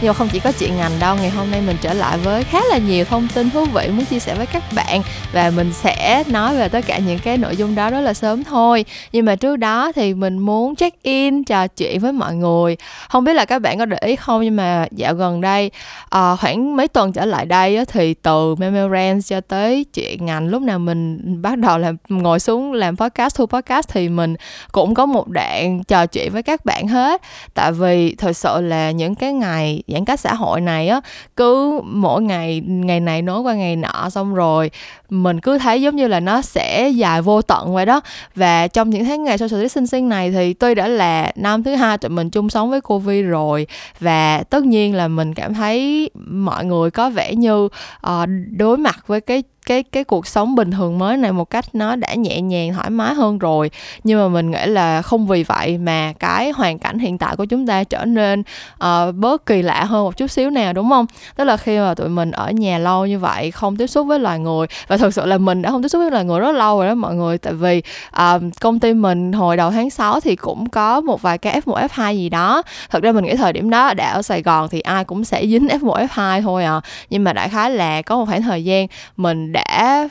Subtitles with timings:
[0.00, 2.44] Nhưng mà không chỉ có chuyện ngành đâu, ngày hôm nay mình trở lại với
[2.44, 5.02] khá là nhiều thông tin thú vị muốn chia sẻ với các bạn.
[5.32, 8.44] Và mình sẽ nói về tất cả những cái nội dung đó rất là sớm
[8.44, 8.84] thôi.
[9.12, 12.76] Nhưng mà trước đó thì mình muốn check in, trò chuyện với mọi người.
[13.08, 15.70] Không biết là các bạn có để ý không nhưng mà dạo gần đây
[16.10, 20.48] à, khoảng mấy tuần trở lại đây á, thì từ memorand cho tới chuyện ngành
[20.48, 24.34] lúc nào mình bắt đầu làm ngồi xuống làm podcast, thu podcast thì mình
[24.72, 27.22] cũng có một đoạn trò chuyện với các bạn hết.
[27.54, 31.00] Tại vì thật sự là những cái ngày giãn cách xã hội này á
[31.36, 34.70] cứ mỗi ngày ngày này nối qua ngày nọ xong rồi
[35.10, 38.00] mình cứ thấy giống như là nó sẽ dài vô tận vậy đó.
[38.34, 41.98] Và trong những tháng ngày social distancing này thì tuy đã là năm thứ hai
[41.98, 43.66] tụi mình chung sống với covid rồi
[44.00, 49.04] và tất nhiên là mình cảm thấy mọi người có vẻ như uh, đối mặt
[49.06, 52.40] với cái cái cái cuộc sống bình thường mới này một cách nó đã nhẹ
[52.40, 53.70] nhàng thoải mái hơn rồi.
[54.04, 57.44] Nhưng mà mình nghĩ là không vì vậy mà cái hoàn cảnh hiện tại của
[57.44, 58.42] chúng ta trở nên
[58.74, 61.06] uh, bớt kỳ lạ hơn một chút xíu nào đúng không?
[61.36, 64.18] Tức là khi mà tụi mình ở nhà lâu như vậy không tiếp xúc với
[64.18, 66.52] loài người và thực sự là mình đã không tiếp xúc với loài người rất
[66.52, 67.38] lâu rồi đó mọi người.
[67.38, 71.38] Tại vì uh, công ty mình hồi đầu tháng 6 thì cũng có một vài
[71.38, 72.62] cái F1 F2 gì đó.
[72.90, 75.46] Thực ra mình nghĩ thời điểm đó đã ở Sài Gòn thì ai cũng sẽ
[75.46, 76.80] dính F1 F2 thôi à.
[77.10, 79.57] Nhưng mà đại khái là có một khoảng thời gian mình đã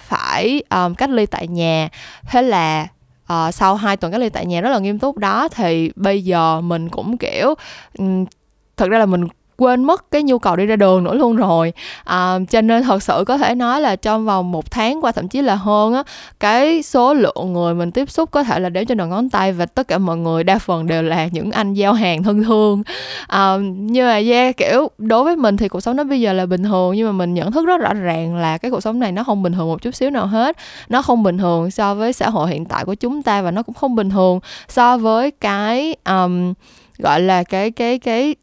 [0.02, 1.90] phải um, cách ly tại nhà.
[2.24, 2.88] Thế là
[3.34, 5.18] uh, sau hai tuần cách ly tại nhà rất là nghiêm túc.
[5.18, 7.54] Đó thì bây giờ mình cũng kiểu
[7.98, 8.26] um,
[8.78, 11.74] thật ra là mình quên mất cái nhu cầu đi ra đường nữa luôn rồi.
[12.04, 15.28] À, cho nên thật sự có thể nói là trong vòng một tháng qua thậm
[15.28, 16.04] chí là hơn á
[16.40, 19.54] cái số lượng người mình tiếp xúc có thể là đếm trên đầu ngón tay
[19.54, 22.84] và tất cả mọi người đa phần đều là những anh giao hàng thân thương.
[23.28, 26.46] À, nhưng mà yeah kiểu đối với mình thì cuộc sống nó bây giờ là
[26.46, 29.12] bình thường nhưng mà mình nhận thức rất rõ ràng là cái cuộc sống này
[29.12, 30.58] nó không bình thường một chút xíu nào hết.
[30.90, 33.64] Nó không bình thường so với xã hội hiện tại của chúng ta và nó
[33.64, 36.54] cũng không bình thường so với cái um,
[36.98, 38.36] gọi là cái cái cái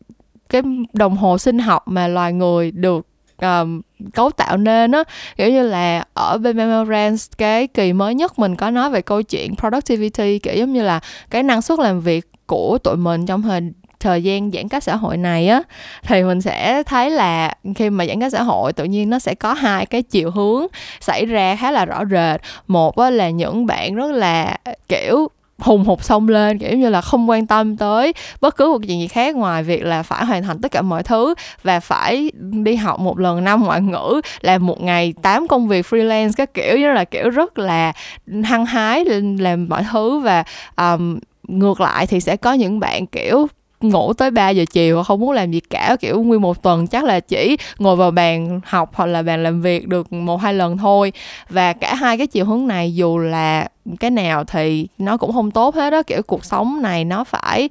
[0.54, 3.06] cái đồng hồ sinh học mà loài người được
[3.42, 3.80] um,
[4.14, 5.04] cấu tạo nên á.
[5.36, 9.22] Kiểu như là ở bên Memorance cái kỳ mới nhất mình có nói về câu
[9.22, 11.00] chuyện productivity kiểu giống như là
[11.30, 13.60] cái năng suất làm việc của tụi mình trong thời
[14.00, 15.62] thời gian giãn cách xã hội này á.
[16.02, 19.34] Thì mình sẽ thấy là khi mà giãn cách xã hội tự nhiên nó sẽ
[19.34, 20.66] có hai cái chiều hướng
[21.00, 22.40] xảy ra khá là rõ rệt.
[22.66, 24.56] Một á là những bạn rất là
[24.88, 25.28] kiểu
[25.58, 29.00] hùng hục xông lên kiểu như là không quan tâm tới bất cứ một chuyện
[29.00, 32.76] gì khác ngoài việc là phải hoàn thành tất cả mọi thứ và phải đi
[32.76, 36.78] học một lần năm ngoại ngữ làm một ngày tám công việc freelance các kiểu.
[36.78, 37.92] Như là kiểu rất là
[38.44, 39.04] hăng hái
[39.38, 40.44] làm mọi thứ và
[40.76, 43.46] um, ngược lại thì sẽ có những bạn kiểu
[43.88, 47.04] ngủ tới 3 giờ chiều không muốn làm gì cả kiểu nguyên một tuần chắc
[47.04, 50.78] là chỉ ngồi vào bàn học hoặc là bàn làm việc được một hai lần
[50.78, 51.12] thôi.
[51.48, 53.68] Và cả hai cái chiều hướng này dù là
[54.00, 57.68] cái nào thì nó cũng không tốt hết đó kiểu cuộc sống này nó phải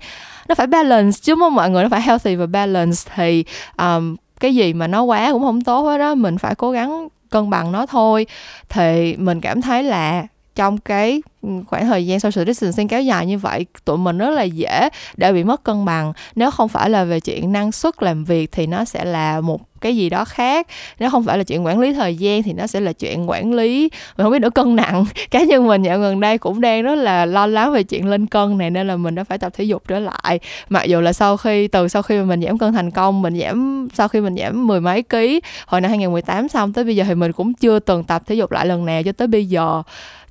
[0.48, 1.56] nó phải balance chứ không?
[1.56, 3.46] Mọi người nó phải healthy và balance thì
[3.78, 7.08] um, cái gì mà nó quá cũng không tốt hết đó mình phải cố gắng
[7.30, 8.26] cân bằng nó thôi.
[8.70, 10.24] Thì mình cảm thấy là
[10.56, 11.22] trong cái
[11.68, 15.34] khoảng thời gian social distancing kéo dài như vậy, tụi mình rất là dễ để
[15.34, 16.14] bị mất cân bằng.
[16.36, 19.62] Nếu không phải là về chuyện năng suất làm việc thì nó sẽ là một
[19.84, 20.68] cái gì đó khác.
[21.00, 23.54] Nếu không phải là chuyện quản lý thời gian thì nó sẽ là chuyện quản
[23.54, 23.90] lý.
[24.18, 25.06] Mình không biết nữa cân nặng.
[25.32, 28.26] Cá nhân mình dạo gần đây cũng đang rất là lo lắng về chuyện lên
[28.26, 30.40] cân này nên là mình đã phải tập thể dục trở lại.
[30.70, 33.40] Mặc dù là sau khi từ sau khi mà mình giảm cân thành công mình
[33.40, 37.04] giảm sau khi mình giảm mười mấy ký hồi năm 2018 xong tới bây giờ
[37.08, 39.84] thì mình cũng chưa từng tập thể dục lại lần nào cho tới bây giờ.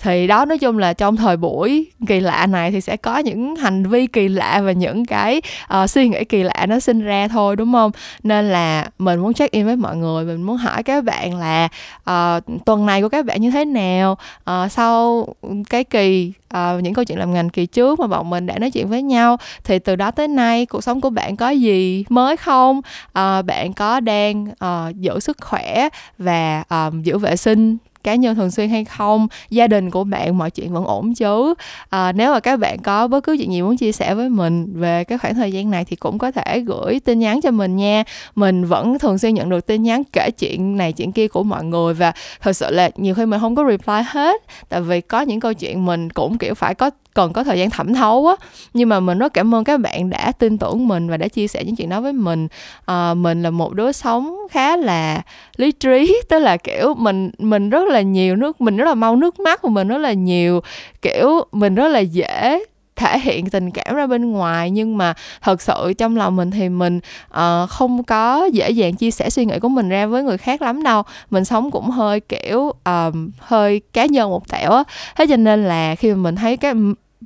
[0.03, 3.57] Thì đó nói chung là trong thời buổi kỳ lạ này thì sẽ có những
[3.57, 5.43] hành vi kỳ lạ và những cái
[5.83, 7.91] uh, suy nghĩ kỳ lạ nó sinh ra thôi đúng không?
[8.23, 11.69] Nên là mình muốn check in với mọi người mình muốn hỏi các bạn là
[12.11, 14.19] uh, tuần này của các bạn như thế nào?
[14.51, 15.29] Uh, sau
[15.71, 18.71] cái kỳ uh, những câu chuyện làm ngành kỳ trước mà bọn mình đã nói
[18.71, 22.37] chuyện với nhau thì từ đó tới nay cuộc sống của bạn có gì mới
[22.37, 22.79] không?
[22.79, 25.89] Uh, bạn có đang uh, giữ sức khỏe
[26.19, 30.39] và uh, giữ vệ sinh cá nhân thường xuyên hay không gia đình của bạn
[30.39, 31.55] mọi chuyện vẫn ổn chứ.
[31.91, 34.81] À, nếu mà các bạn có bất cứ chuyện gì muốn chia sẻ với mình
[34.81, 37.77] về cái khoảng thời gian này thì cũng có thể gửi tin nhắn cho mình
[37.77, 38.05] nha.
[38.35, 41.65] Mình vẫn thường xuyên nhận được tin nhắn kể chuyện này chuyện kia của mọi
[41.65, 45.21] người và thật sự là nhiều khi mình không có reply hết tại vì có
[45.21, 48.35] những câu chuyện mình cũng kiểu phải có cần có thời gian thẩm thấu á.
[48.75, 51.49] Nhưng mà mình rất cảm ơn các bạn đã tin tưởng mình và đã chia
[51.49, 52.49] sẻ những chuyện đó với mình.
[52.87, 55.23] À, mình là một đứa sống khá là
[55.57, 59.17] lý trí tức là kiểu mình mình rất là nhiều nước mình rất là mau
[59.17, 60.61] nước mắt của mình rất là nhiều
[61.03, 62.65] kiểu mình rất là dễ
[62.97, 66.69] thể hiện tình cảm ra bên ngoài nhưng mà thật sự trong lòng mình thì
[66.69, 67.01] mình
[67.31, 70.63] uh, không có dễ dàng chia sẻ suy nghĩ của mình ra với người khác
[70.63, 71.03] lắm đâu.
[71.31, 74.85] Mình sống cũng hơi kiểu uh, hơi cá nhân một tẻo á.
[75.17, 76.77] Thế cho nên là khi mà mình thấy các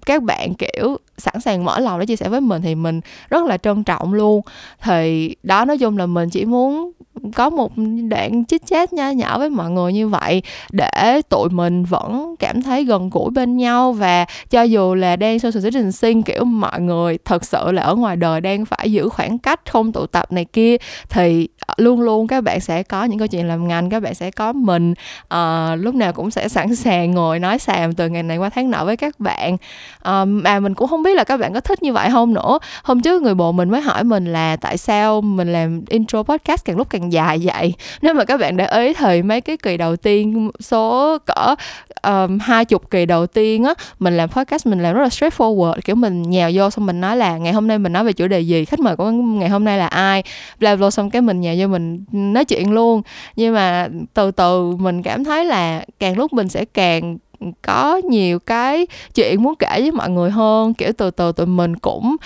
[0.07, 3.45] các bạn kiểu sẵn sàng mở lòng để chia sẻ với mình thì mình rất
[3.45, 4.41] là trân trọng luôn.
[4.83, 6.93] Thì đó nói chung là mình chỉ muốn
[7.35, 7.73] có một
[8.11, 10.43] đoạn chit chat nha nhỏ với mọi người như vậy
[10.73, 15.39] để tụi mình vẫn cảm thấy gần gũi bên nhau và cho dù là đang
[15.39, 19.39] social distancing kiểu mọi người thật sự là ở ngoài đời đang phải giữ khoảng
[19.39, 20.77] cách không tụ tập này kia
[21.09, 24.15] thì ờ, luôn luôn các bạn sẽ có những câu chuyện làm ngành các bạn
[24.15, 24.95] sẽ có mình
[25.35, 28.71] uh, lúc nào cũng sẽ sẵn sàng ngồi nói xàm từ ngày này qua tháng
[28.71, 29.55] nọ với các bạn.
[29.55, 32.59] Uh, mà mình cũng không biết là các bạn có thích như vậy không nữa.
[32.83, 36.65] Hôm trước người bộ mình mới hỏi mình là tại sao mình làm intro podcast
[36.65, 37.75] càng lúc càng dài vậy?
[38.03, 41.55] Nếu mà các bạn để ý thì mấy cái kỳ đầu tiên số cỡ
[42.03, 45.81] um, hai chục kỳ đầu tiên á mình làm podcast mình làm rất là straightforward.
[45.85, 48.27] Kiểu mình nhào vô xong mình nói là ngày hôm nay mình nói về chủ
[48.27, 50.23] đề gì khách mời của ngày hôm nay là ai
[50.61, 53.03] bla bla xong cái mình nhào vô mình nói chuyện luôn.
[53.37, 57.19] Nhưng mà từ từ mình cảm thấy là càng lúc mình sẽ càng
[57.63, 61.77] có nhiều cái chuyện muốn kể với mọi người hơn, kiểu, từ từ tụi mình
[61.77, 62.17] cũng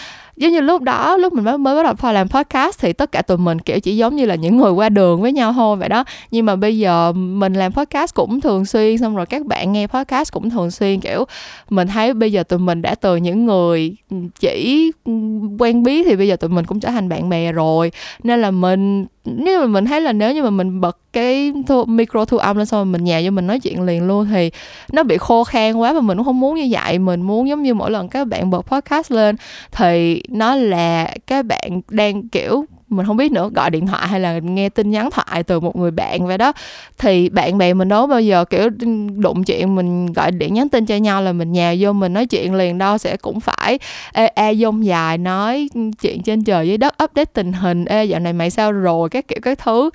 [0.40, 3.22] giống như lúc đó lúc mình mới mới bắt đầu làm podcast thì tất cả
[3.22, 5.88] tụi mình kiểu chỉ giống như là những người qua đường với nhau thôi vậy
[5.88, 6.04] đó.
[6.30, 9.86] Nhưng mà bây giờ mình làm podcast cũng thường xuyên xong rồi các bạn nghe
[9.86, 11.24] podcast cũng thường xuyên kiểu
[11.70, 15.12] mình thấy bây giờ tụi mình đã từ những người ừ, chỉ ừ,
[15.58, 17.92] quen biết thì bây giờ tụi mình cũng trở thành bạn bè rồi.
[18.22, 21.84] Nên là mình nếu mà mình thấy là nếu như mà mình bật cái thu,
[21.84, 24.50] micro thu âm lên xong rồi mình nhào vô mình nói chuyện liền luôn thì
[24.92, 26.98] nó bị khô khan quá và mình cũng không muốn như vậy.
[26.98, 29.36] Mình muốn giống như mỗi lần các bạn bật podcast lên
[29.72, 34.20] thì nó là các bạn đang, kiểu, mình không biết nữa, gọi điện thoại hay
[34.20, 36.52] là nghe tin nhắn thoại từ một người bạn vậy đó.
[36.98, 38.68] Thì bạn bè mình đâu bao giờ, kiểu,
[39.16, 42.26] đụng chuyện mình gọi điện nhắn tin cho nhau là mình nhào vô mình nói
[42.26, 43.78] chuyện liền, đâu sẽ cũng phải,
[44.12, 45.68] ê e dông dài nói
[46.02, 49.08] chuyện trên trời dưới đất, update tình hình, ê, dạo này mày sao rồi?
[49.08, 49.90] Các kiểu, các thứ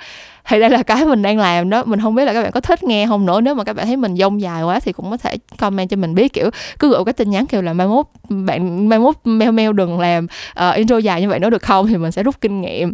[0.47, 2.59] thì đây là cái mình đang làm đó mình không biết là các bạn có
[2.59, 3.42] thích nghe không nữa.
[3.42, 5.97] Nếu mà các bạn thấy mình dông dài quá thì cũng có thể comment cho
[5.97, 6.50] mình biết kiểu
[6.80, 10.00] cứ gửi cái tin nhắn kêu là mai mốt bạn mai mốt mail mail đừng
[10.00, 10.27] làm
[10.69, 11.88] uh, intro dài như vậy nữa được không?
[11.88, 12.94] thì mình sẽ rút kinh nghiệm.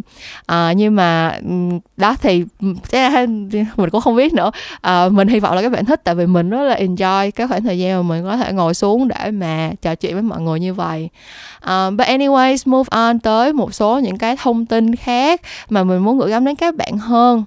[0.52, 1.38] Uh, nhưng mà
[1.96, 2.44] đó thì
[3.76, 4.50] mình cũng không biết nữa.
[4.76, 7.48] Uh, mình hy vọng là các bạn thích tại vì mình rất là enjoy cái
[7.48, 10.40] khoảng thời gian mà mình có thể ngồi xuống để mà trò chuyện với mọi
[10.40, 11.08] người như vậy.
[11.56, 15.98] Uh, but anyways move on tới một số những cái thông tin khác mà mình
[15.98, 17.41] muốn gửi gắm đến các bạn hơn.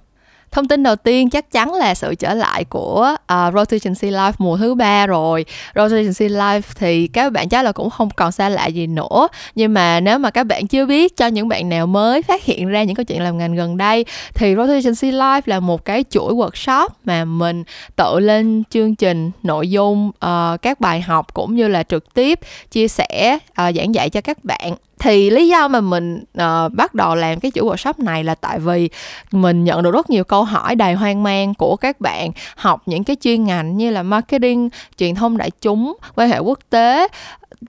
[0.56, 4.12] Thông tin đầu tiên chắc chắn là sự trở lại của à, uh, Rotation Sea
[4.12, 5.46] Live mùa thứ ba rồi.
[5.76, 9.28] Rotation Sea Live thì các bạn chắc là cũng không còn xa lạ gì nữa.
[9.56, 12.68] Nhưng mà nếu mà các bạn chưa biết cho những bạn nào mới phát hiện
[12.68, 16.04] ra những câu chuyện làm ngành gần đây thì Rotation Sea Live là một cái
[16.10, 17.64] chuỗi workshop mà mình
[17.96, 22.40] tự lên chương trình nội dung uh, các bài học cũng như là trực tiếp
[22.72, 26.94] chia sẻ uh, giảng dạy cho các bạn thì lý do mà mình uh, bắt
[26.94, 28.90] đầu làm cái chuỗi workshop này là tại vì
[29.32, 33.04] mình nhận được rất nhiều câu hỏi đầy hoang mang của các bạn học những
[33.04, 37.08] cái chuyên ngành như là marketing truyền thông đại chúng quan hệ quốc tế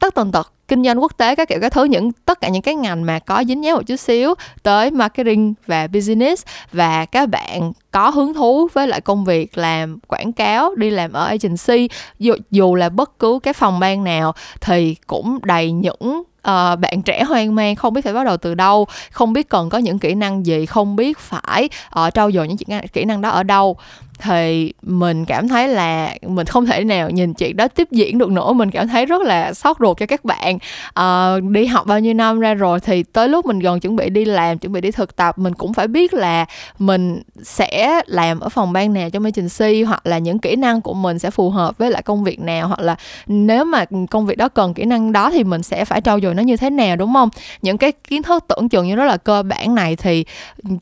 [0.00, 2.62] tất tần tật kinh doanh quốc tế các kiểu các thứ những tất cả những
[2.62, 6.44] cái ngành mà có dính dáng một chút xíu tới marketing và business.
[6.73, 11.12] Và các bạn có hứng thú với lại công việc làm quảng cáo đi làm
[11.12, 11.88] ở agency
[12.19, 17.02] dù, dù là bất cứ cái phòng ban nào thì cũng đầy những uh, bạn
[17.05, 19.99] trẻ hoang mang không biết phải bắt đầu từ đâu không biết cần có những
[19.99, 21.69] kỹ năng gì không biết phải
[22.00, 23.76] uh, trau dồi những kỹ năng đó ở đâu
[24.19, 28.31] thì mình cảm thấy là mình không thể nào nhìn chuyện đó tiếp diễn được
[28.31, 28.53] nữa.
[28.53, 30.58] Mình cảm thấy rất là sót ruột cho các bạn.
[30.94, 34.11] À, đi học bao nhiêu năm ra rồi thì tới lúc mình gần chuẩn bị
[34.11, 36.46] đi làm chuẩn bị đi thực tập mình cũng phải biết là
[36.79, 40.94] mình sẽ làm ở phòng ban nào trong agency hoặc là những kỹ năng của
[40.94, 42.96] mình sẽ phù hợp với lại công việc nào hoặc là
[43.27, 46.35] nếu mà công việc đó cần kỹ năng đó thì mình sẽ phải trau dồi
[46.35, 47.29] nó như thế nào đúng không?
[47.63, 50.25] Những cái kiến thức tưởng chừng như rất là cơ bản này thì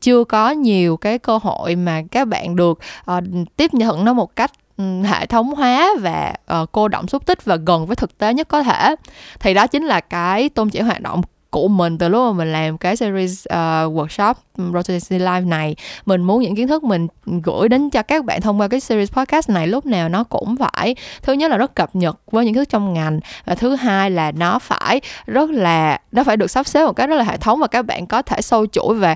[0.01, 2.79] chưa có nhiều cái cơ hội mà các bạn được
[3.17, 3.23] uh,
[3.57, 7.45] tiếp nhận nó một cách ừ, hệ thống hóa và uh, cô động xúc tích
[7.45, 8.95] và gần với thực tế nhất có thể.
[9.39, 12.51] Thì đó chính là cái tôn chỉ hoạt động của mình từ lúc mà mình
[12.51, 13.55] làm cái series uh,
[13.97, 14.33] workshop.
[14.57, 15.75] Rotation Live này.
[16.05, 17.07] Mình muốn những kiến thức mình
[17.43, 20.55] gửi đến cho các bạn thông qua cái series podcast này lúc nào nó cũng
[20.57, 23.75] phải, thứ nhất là rất cập nhật với những thứ thức trong ngành và thứ
[23.75, 27.23] hai là nó phải rất là, nó phải được sắp xếp một cách rất là
[27.23, 29.15] hệ thống và các bạn có thể sâu chuỗi và,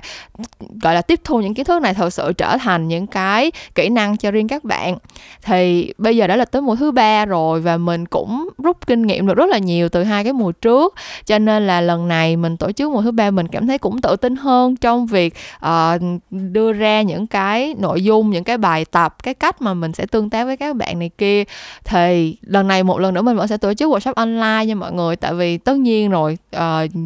[0.82, 3.88] gọi là, tiếp thu những kiến thức này thật sự trở thành những cái kỹ
[3.88, 4.98] năng cho riêng các bạn.
[5.42, 9.02] Thì bây giờ đã là tới mùa thứ ba rồi và mình cũng rút kinh
[9.02, 10.94] nghiệm được rất là nhiều từ hai cái mùa trước.
[11.26, 14.00] Cho nên là lần này mình tổ chức mùa thứ ba mình cảm thấy cũng
[14.00, 15.34] tự tin hơn trong việc việc
[15.66, 19.92] uh, đưa ra những cái nội dung những cái bài tập cái cách mà mình
[19.92, 21.44] sẽ tương tác với các bạn này kia.
[21.84, 24.92] Thì lần này một lần nữa mình vẫn sẽ tổ chức workshop online nha mọi
[24.92, 25.16] người.
[25.16, 26.60] Tại vì tất nhiên rồi uh,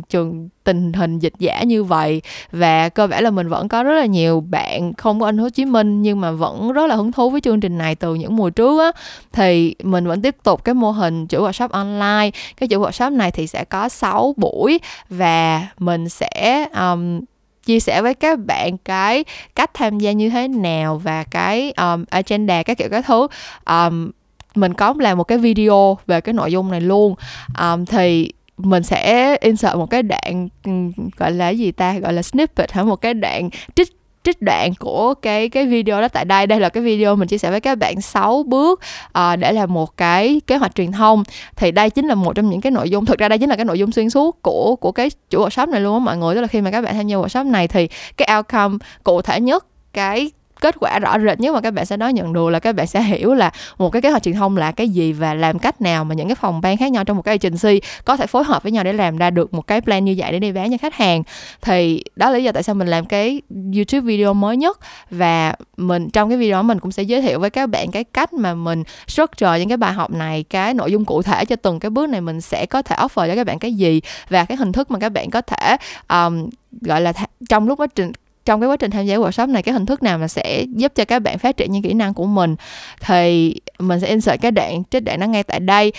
[0.09, 3.95] trường tình hình dịch giả như vậy và cơ bản là mình vẫn có rất
[3.95, 7.13] là nhiều bạn không có anh Hồ Chí Minh nhưng mà vẫn rất là hứng
[7.13, 8.93] thú với chương trình này từ những mùa trước á.
[9.33, 12.31] Thì mình vẫn tiếp tục cái mô hình chữ workshop online.
[12.57, 17.21] Cái chữ workshop này thì sẽ có 6 buổi và mình sẽ um,
[17.67, 22.05] chia sẻ với các bạn cái cách tham gia như thế nào và cái um,
[22.11, 23.27] agenda các kiểu các thứ.
[23.67, 24.11] Um,
[24.55, 27.15] mình có làm một cái video về cái nội dung này luôn.
[27.61, 30.71] Um, thì mình sẽ insert một cái đoạn ừ,
[31.17, 31.99] gọi là gì ta?
[31.99, 32.83] Gọi là snippet hả?
[32.83, 33.89] Một cái đoạn trích
[34.25, 36.47] trích đoạn của cái cái video đó tại đây.
[36.47, 38.81] Đây là cái video mình chia sẻ với các bạn 6 bước
[39.19, 41.23] uh, để làm một cái kế hoạch truyền thông.
[41.57, 43.57] Thì đây chính là một trong những cái nội dung thực ra đây chính là
[43.57, 46.35] cái nội dung xuyên suốt của của cái chủ workshop này luôn á mọi người.
[46.35, 49.41] Tức là khi mà các bạn tham gia workshop này thì cái outcome cụ thể
[49.41, 50.31] nhất cái
[50.65, 52.87] kết quả rõ rệt nhất mà các bạn sẽ đón nhận được là các bạn
[52.87, 55.81] sẽ hiểu là một cái kế hoạch truyền thông là cái gì và làm cách
[55.81, 58.45] nào mà những cái phòng ban khác nhau trong một cái agency có thể phối
[58.45, 60.71] hợp với nhau để làm ra được một cái plan như vậy để đi bán
[60.71, 61.23] cho khách hàng.
[61.63, 63.43] Thì đó là lý do tại sao mình làm cái
[63.75, 64.79] YouTube video mới nhất
[65.11, 68.05] và mình trong cái video đó mình cũng sẽ giới thiệu với các bạn cái
[68.05, 71.57] cách mà mình structure những cái bài học này cái nội dung cụ thể cho
[71.57, 74.45] từng cái bước này mình sẽ có thể offer cho các bạn cái gì và
[74.45, 75.77] cái hình thức mà các bạn có thể
[76.09, 76.49] um,
[76.81, 78.13] gọi là th- trong lúc quá trình
[78.45, 80.93] trong cái quá trình tham gia workshop này cái hình thức nào mà sẽ giúp
[80.95, 82.57] cho các bạn phát triển những kỹ năng của mình?
[83.01, 85.93] Thì mình sẽ insert cái đoạn trích đoạn nó ngay tại đây.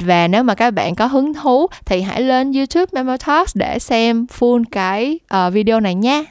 [0.00, 3.78] Và nếu mà các bạn có hứng thú thì hãy lên YouTube Memo Talks để
[3.78, 6.24] xem full cái uh, video này nha.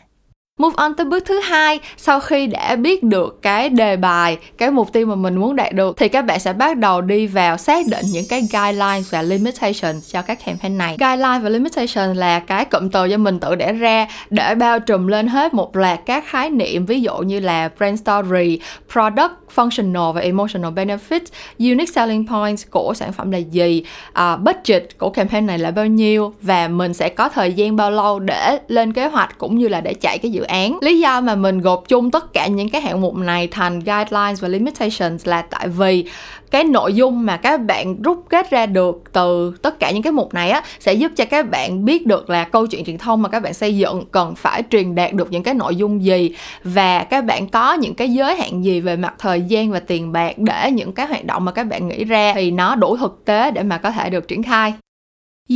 [0.61, 4.71] Move on tới bước thứ hai, sau khi đã biết được cái đề bài, cái
[4.71, 7.57] mục tiêu mà mình muốn đạt được thì các bạn sẽ bắt đầu đi vào
[7.57, 10.97] xác định những cái guidelines và limitations cho các campaign này.
[10.99, 15.07] Guideline và limitation là cái cụm từ do mình tự để ra để bao trùm
[15.07, 18.59] lên hết một loạt các khái niệm ví dụ như là brand story,
[18.93, 21.25] product, functional và emotional benefits,
[21.59, 25.85] unique selling points của sản phẩm là gì, uh, budget của campaign này là bao
[25.85, 29.67] nhiêu và mình sẽ có thời gian bao lâu để lên kế hoạch cũng như
[29.67, 30.77] là để chạy cái dự án.
[30.81, 34.41] Lý do mà mình gộp chung tất cả những cái hạng mục này thành guidelines
[34.41, 36.05] và limitations là tại vì
[36.51, 40.13] cái nội dung mà các bạn rút kết ra được từ tất cả những cái
[40.13, 43.21] mục này á, sẽ giúp cho các bạn biết được là câu chuyện truyền thông
[43.21, 46.35] mà các bạn xây dựng cần phải truyền đạt được những cái nội dung gì
[46.63, 50.11] và các bạn có những cái giới hạn gì về mặt thời gian và tiền
[50.11, 53.21] bạc để những cái hoạt động mà các bạn nghĩ ra thì nó đủ thực
[53.25, 54.73] tế để mà có thể được triển khai.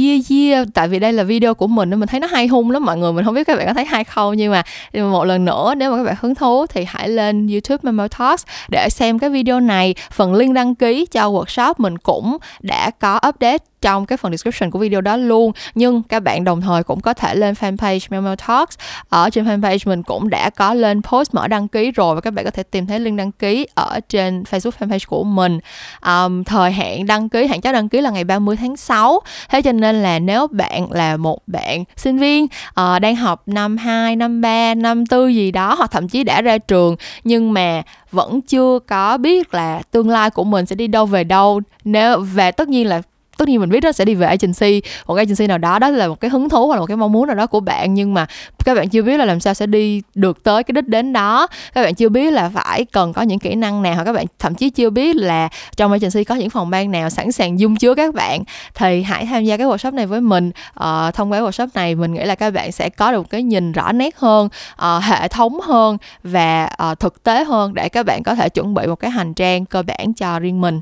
[0.04, 2.72] Yeah yeah, tại vì đây là video của mình nên mình thấy nó hay hung
[2.72, 2.86] lắm.
[2.86, 5.46] Mọi người, mình không biết các bạn có thấy hay không nhưng mà một lần
[5.46, 9.20] nữa nếu mà các bạn hứng thú thì hãy lên YouTube Memo Talks để xem
[9.20, 9.96] cái video này.
[10.12, 14.72] Phần link đăng ký cho workshop mình cũng đã có update trong cái phần description
[14.72, 15.52] của video đó luôn.
[15.76, 18.78] Nhưng các bạn đồng thời cũng có thể lên fanpage Memo Talks.
[19.10, 22.34] Ở trên fanpage mình cũng đã có lên post mở đăng ký rồi và các
[22.34, 25.60] bạn có thể tìm thấy link đăng ký ở trên Facebook fanpage của mình.
[26.06, 29.62] Um, thời hạn đăng ký hạn chót đăng ký là ngày 30 tháng 6 thế
[29.62, 34.16] cho nên là nếu bạn là một bạn sinh viên uh, đang học năm 2,
[34.16, 38.42] năm 3, năm 4 gì đó hoặc thậm chí đã ra trường nhưng mà vẫn
[38.42, 41.62] chưa có biết là tương lai của mình sẽ đi đâu về đâu.
[41.84, 43.02] Nếu và tất nhiên là
[43.38, 44.82] tất nhiên mình biết đó sẽ đi về agency.
[45.08, 47.12] Một agency nào đó đó là một cái hứng thú hoặc là một cái mong
[47.12, 48.26] muốn nào đó của bạn nhưng mà
[48.66, 51.48] các bạn chưa biết là làm sao sẽ đi được tới cái đích đến đó.
[51.74, 54.26] Các bạn chưa biết là phải cần có những kỹ năng nào hoặc các bạn
[54.40, 57.76] thậm chí chưa biết là trong agency có những phòng ban nào sẵn sàng dung
[57.76, 58.44] chứa các bạn
[58.76, 60.52] thì hãy tham gia cái workshop này với mình.
[60.80, 63.72] Uh, thông qua workshop này mình nghĩ là các bạn sẽ có được cái nhìn
[63.72, 68.24] rõ nét hơn uh, hệ thống hơn và uh, thực tế hơn để các bạn
[68.24, 70.82] có thể chuẩn bị một cái hành trang cơ bản cho riêng mình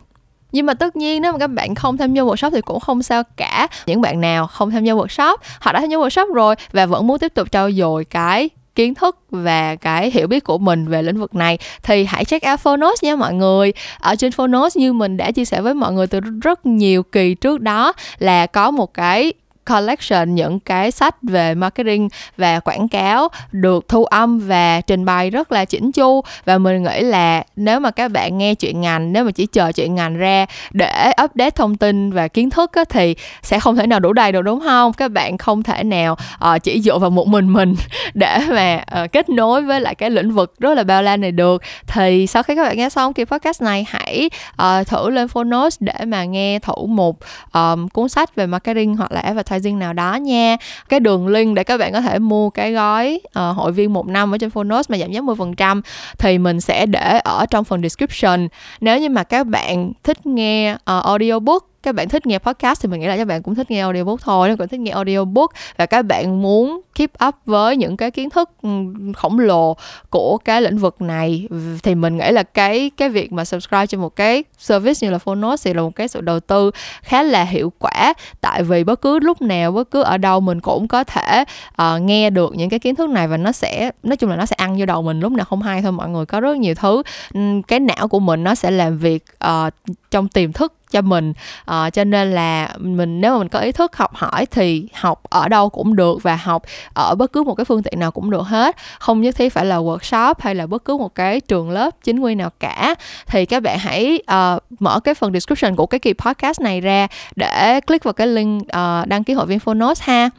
[0.53, 3.03] nhưng mà tất nhiên nếu mà các bạn không tham gia workshop thì cũng không
[3.03, 3.67] sao cả.
[3.85, 7.07] Những bạn nào không tham gia workshop, họ đã tham gia workshop rồi và vẫn
[7.07, 11.01] muốn tiếp tục trau dồi cái kiến thức và cái hiểu biết của mình về
[11.01, 13.73] lĩnh vực này, thì hãy check out Phonos nha mọi người.
[13.99, 17.35] Ở trên Phonos như mình đã chia sẻ với mọi người từ rất nhiều kỳ
[17.35, 19.33] trước đó là có một cái
[19.69, 25.29] collection những cái sách về marketing và quảng cáo được thu âm và trình bày
[25.29, 26.21] rất là chỉnh chu.
[26.45, 29.71] Và mình nghĩ là nếu mà các bạn nghe chuyện ngành nếu mà chỉ chờ
[29.71, 33.87] chuyện ngành ra để update thông tin và kiến thức á, thì sẽ không thể
[33.87, 34.93] nào đủ đầy được đúng không?
[34.93, 36.17] Các bạn không thể nào
[36.55, 37.75] uh, chỉ dựa vào một mình mình
[38.13, 41.31] để mà uh, kết nối với lại cái lĩnh vực rất là bao la này
[41.31, 41.61] được.
[41.87, 44.29] Thì sau khi các bạn nghe xong kỳ podcast này hãy
[44.61, 47.17] uh, thử lên Phonos để mà nghe thử một
[47.53, 50.57] um, cuốn sách về marketing hoặc là advertising advertising nào đó nha.
[50.89, 54.07] Cái đường link để các bạn có thể mua cái gói uh, hội viên một
[54.07, 55.81] năm ở trên Phonos mà giảm giá 10%
[56.17, 58.47] thì mình sẽ để ở trong phần description.
[58.81, 62.89] Nếu như mà các bạn thích nghe uh, audiobook các bạn thích nghe podcast thì
[62.89, 64.47] mình nghĩ là các bạn cũng thích nghe audiobook thôi.
[64.47, 68.29] Nếu bạn thích nghe audiobook và các bạn muốn keep up với những cái kiến
[68.29, 68.69] thức ừ,
[69.15, 69.75] khổng lồ
[70.09, 71.47] của cái lĩnh vực này
[71.83, 75.17] thì mình nghĩ là cái cái việc mà subscribe cho một cái service như là
[75.17, 76.71] Phonos thì là một cái sự đầu tư
[77.01, 78.13] khá là hiệu quả.
[78.41, 81.43] Tại vì bất cứ lúc nào bất cứ ở đâu mình cũng có thể
[81.81, 84.45] uh, nghe được những cái kiến thức này và nó sẽ nói chung là nó
[84.45, 85.19] sẽ ăn vô đầu mình.
[85.19, 88.19] Lúc nào không hay thôi mọi người có rất nhiều thứ ừ, cái não của
[88.19, 89.73] mình nó sẽ làm việc uh,
[90.11, 91.33] trong tiềm thức cho mình.
[91.65, 95.21] À, cho nên là mình nếu mà mình có ý thức học hỏi thì học
[95.29, 98.29] ở đâu cũng được và học ở bất cứ một cái phương tiện nào cũng
[98.29, 98.75] được hết.
[98.99, 102.19] Không nhất thiết phải là workshop hay là bất cứ một cái trường lớp chính
[102.19, 102.95] quy nào cả.
[103.27, 107.07] Thì các bạn hãy uh, mở cái phần description của cái kỳ podcast này ra
[107.35, 110.29] để click vào cái link uh, đăng ký hội viên Phonos ha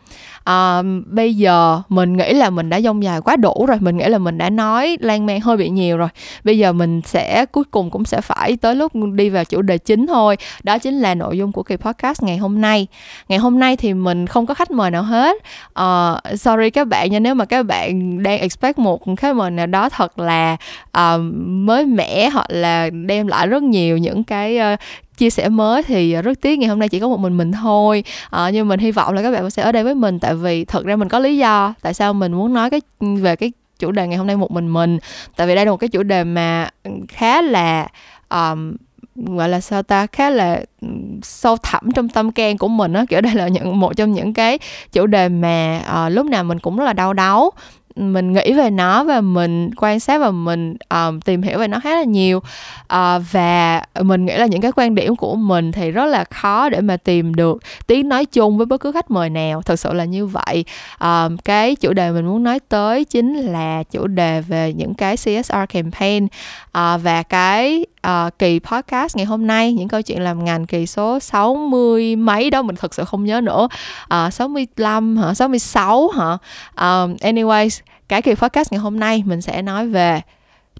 [0.44, 3.78] à, bây giờ mình nghĩ là mình đã dông dài quá đủ rồi.
[3.80, 6.08] Mình nghĩ là mình đã nói lan man hơi bị nhiều rồi.
[6.44, 9.78] Bây giờ mình sẽ cuối cùng cũng sẽ phải tới lúc đi vào chủ đề
[9.78, 10.36] chính thôi.
[10.62, 12.86] Đó chính là nội dung của kỳ podcast ngày hôm nay.
[13.28, 15.36] Ngày hôm nay thì mình không có khách mời nào hết.
[15.80, 19.66] Uh, sorry các bạn nha nếu mà các bạn đang expect một khách mời nào
[19.66, 20.56] đó thật là
[20.98, 24.78] uh, mới mẻ hoặc là đem lại rất nhiều những cái uh,
[25.16, 27.52] chia sẻ mới thì ờ, rất tiếc ngày hôm nay chỉ có một mình mình
[27.52, 28.04] thôi.
[28.30, 30.64] À, nhưng mình hy vọng là các bạn sẽ ở đây với mình tại vì
[30.64, 33.52] thật ra mình có lý do tại sao mình muốn nói cái ừ, về cái
[33.78, 34.98] chủ đề ngày hôm nay một mình mình.
[35.36, 37.88] Tại vì đây là một cái chủ đề mà ừ, khá là
[38.30, 38.76] um,
[39.14, 40.88] gọi là sao ta khá là ừ,
[41.22, 43.04] sâu thẳm trong tâm can của mình á.
[43.08, 44.58] Kiểu đây là những một trong những cái
[44.92, 47.52] chủ đề mà uh, lúc nào mình cũng rất là đau đáu
[47.96, 51.80] mình nghĩ về nó và mình quan sát và mình um, tìm hiểu về nó
[51.80, 52.38] khá là nhiều.
[52.38, 56.68] Uh, và mình nghĩ là những cái quan điểm của mình thì rất là khó
[56.68, 59.62] để mà tìm được tiếng nói chung với bất cứ khách mời nào.
[59.62, 60.64] Thật sự là như vậy.
[61.00, 65.16] Um, cái chủ đề mình muốn nói tới chính là chủ đề về những cái
[65.16, 66.24] CSR campaign.
[66.24, 70.86] Uh, và cái uh, kỳ podcast ngày hôm nay những câu chuyện làm ngành kỳ
[70.86, 73.68] số 60 mấy đó mình thật sự không nhớ nữa.
[74.08, 75.34] Ờ, uh, 65 hả?
[75.34, 76.30] 66 hả?
[76.76, 80.20] Um, anyways cái kỳ podcast ngày hôm nay mình sẽ nói về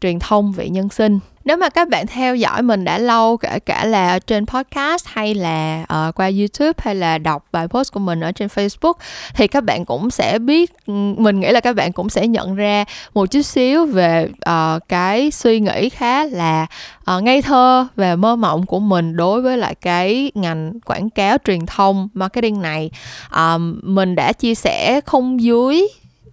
[0.00, 3.59] truyền thông vị nhân sinh nếu mà các bạn theo dõi mình đã lâu kể
[3.59, 8.01] cả là trên podcast hay là uh, qua youtube hay là đọc bài post của
[8.01, 8.93] mình ở trên facebook
[9.35, 10.73] thì các bạn cũng sẽ biết
[11.17, 12.85] mình nghĩ là các bạn cũng sẽ nhận ra
[13.15, 16.67] một chút xíu về uh, cái suy nghĩ khá là
[17.17, 21.37] uh, ngây thơ về mơ mộng của mình đối với lại cái ngành quảng cáo
[21.45, 22.91] truyền thông marketing này.
[23.37, 25.89] Um, mình đã chia sẻ không dưới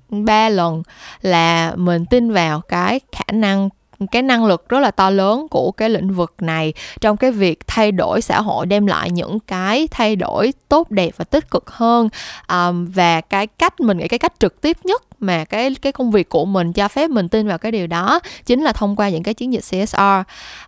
[0.09, 0.83] ba lần
[1.21, 3.69] là mình tin vào cái khả năng
[4.07, 6.73] cái năng lực rất là to lớn của cái lĩnh vực này.
[7.01, 11.11] Trong cái việc thay đổi xã hội đem lại những cái thay đổi tốt đẹp
[11.17, 12.09] và tích cực hơn
[12.49, 16.11] um, và cái cách mình nghĩ cái cách trực tiếp nhất mà cái cái công
[16.11, 19.09] việc của mình cho phép mình tin vào cái điều đó chính là thông qua
[19.09, 20.01] những cái chiến dịch CSR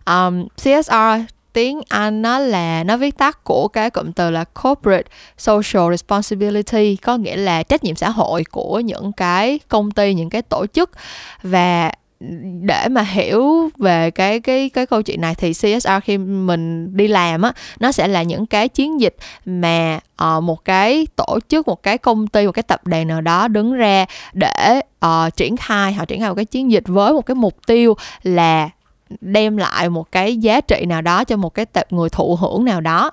[0.06, 5.10] um, CSR tiếng Anh nó là nó viết tắt của cái cụm từ là corporate
[5.38, 10.30] social responsibility có nghĩa là trách nhiệm xã hội của những cái công ty những
[10.30, 10.90] cái tổ chức.
[11.42, 11.92] Và
[12.62, 17.08] để mà hiểu về cái cái cái câu chuyện này thì CSR khi mình đi
[17.08, 21.68] làm á nó sẽ là những cái chiến dịch mà uh, một cái tổ chức
[21.68, 25.56] một cái công ty một cái tập đoàn nào đó đứng ra để uh, triển
[25.56, 28.70] khai họ triển khai một cái chiến dịch với một cái mục tiêu là
[29.20, 32.64] đem lại một cái giá trị nào đó cho một cái tập người thụ hưởng
[32.64, 33.10] nào đó.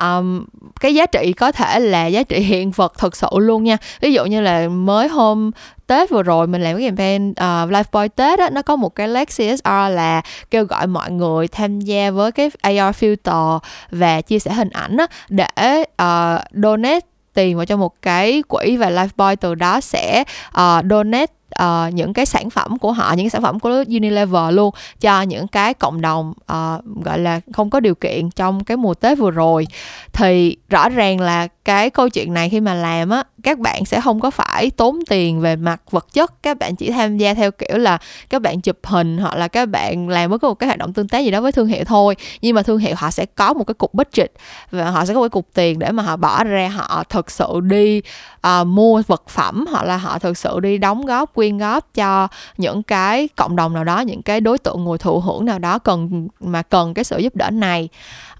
[0.00, 0.44] Um,
[0.80, 3.76] cái giá trị có thể là giá trị hiện vật thực sự luôn nha.
[4.00, 5.50] Ví dụ như là mới hôm
[5.86, 8.94] Tết vừa rồi mình làm cái campaign uh, Life Boy Tết á nó có một
[8.94, 13.58] cái leg CSR là kêu gọi mọi người tham gia với cái AR filter
[13.90, 18.76] và chia sẻ hình ảnh á để uh, donate tiền vào cho một cái quỹ
[18.76, 23.24] và Lifebuoy từ đó sẽ uh, donate uh, những cái sản phẩm của họ những
[23.24, 27.70] cái sản phẩm của Unilever luôn cho những cái cộng đồng uh, gọi là không
[27.70, 29.66] có điều kiện trong cái mùa Tết vừa rồi.
[30.12, 34.00] Thì rõ ràng là cái câu chuyện này khi mà làm á các bạn sẽ
[34.00, 36.42] không có phải tốn tiền về mặt vật chất.
[36.42, 37.98] Các bạn chỉ tham gia theo kiểu là
[38.30, 41.08] các bạn chụp hình hoặc là các bạn làm với một cái hoạt động tương
[41.08, 42.16] tác gì đó với thương hiệu thôi.
[42.42, 44.32] Nhưng mà thương hiệu họ sẽ có một cái cục budget
[44.70, 47.30] và họ sẽ có một cái cục tiền để mà họ bỏ ra họ thực
[47.30, 48.02] sự đi
[48.46, 52.28] uh, mua vật phẩm hoặc là họ thực sự đi đóng góp quyên góp cho
[52.56, 55.78] những cái cộng đồng nào đó những cái đối tượng người thụ hưởng nào đó
[55.78, 57.88] cần mà cần cái sự giúp đỡ này.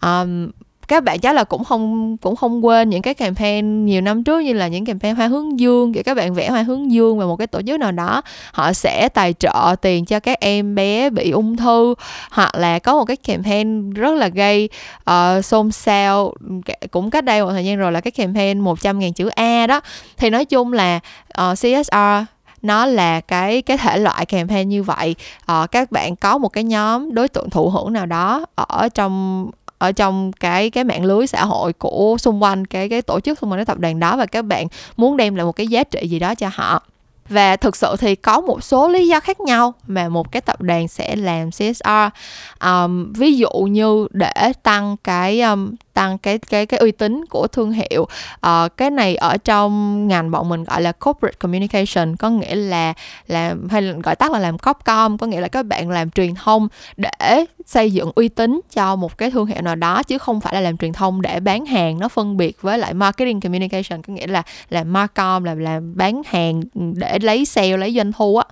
[0.03, 0.51] Um,
[0.89, 4.41] các bạn chắc là cũng không cũng không quên những cái campaign nhiều năm trước
[4.41, 7.27] như là những campaign hoa hướng dương kiểu các bạn vẽ hoa hướng dương và
[7.27, 8.23] một cái tổ chức nào đó
[8.53, 11.95] họ sẽ tài trợ tiền cho các em bé bị ung thư
[12.31, 16.35] hoặc là có một cái campaign rất là gây uh, ờ, xôn xao
[16.91, 19.81] cũng cách đây một thời gian rồi là cái campaign 100 ngàn chữ A đó.
[20.17, 22.25] Thì nói chung là ờ, uh, CSR
[22.63, 25.15] nó là cái cái thể loại campaign như vậy.
[25.53, 29.47] Uh, các bạn có một cái nhóm đối tượng thụ hưởng nào đó ở trong
[29.79, 33.39] ở trong cái cái mạng lưới xã hội của xung quanh cái cái tổ chức
[33.39, 35.85] xung quanh cái tập đoàn đó và các bạn muốn đem lại một cái giá
[35.85, 36.83] trị gì đó cho họ.
[37.29, 40.61] Và thực sự thì có một số lý do khác nhau mà một cái tập
[40.61, 41.89] đoàn sẽ làm CSR
[42.65, 47.47] um, ví dụ như để tăng cái um, tăng cái cái cái uy tín của
[47.47, 48.03] thương hiệu.
[48.47, 52.95] Uh, cái này ở trong ngành bọn mình gọi là corporate communication có nghĩa là
[53.27, 56.35] làm hay là gọi tắt là làm copcom có nghĩa là các bạn làm truyền
[56.35, 60.41] thông để xây dựng uy tín cho một cái thương hiệu nào đó chứ không
[60.41, 64.03] phải là làm truyền thông để bán hàng nó phân biệt với lại marketing communication
[64.03, 68.37] có nghĩa là làm marcom là làm bán hàng để lấy sale lấy doanh thu
[68.37, 68.45] á.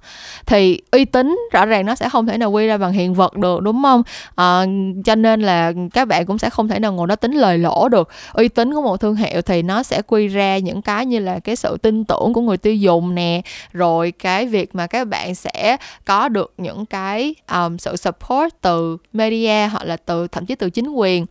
[0.46, 3.37] Thì uy tín rõ ràng nó sẽ không thể nào quy ra bằng hiện vật
[3.37, 4.02] được đúng không?
[4.35, 4.64] À,
[5.04, 7.88] cho nên là các bạn cũng sẽ không thể nào ngồi đó tính lời lỗ
[7.88, 8.09] được.
[8.33, 11.38] Uy tín của một thương hiệu thì nó sẽ quy ra những cái như là
[11.38, 15.35] cái sự tin tưởng của người tiêu dùng nè rồi cái việc mà các bạn
[15.35, 20.55] sẽ có được những cái um, sự support từ media hoặc là từ thậm chí
[20.55, 21.27] từ chính quyền.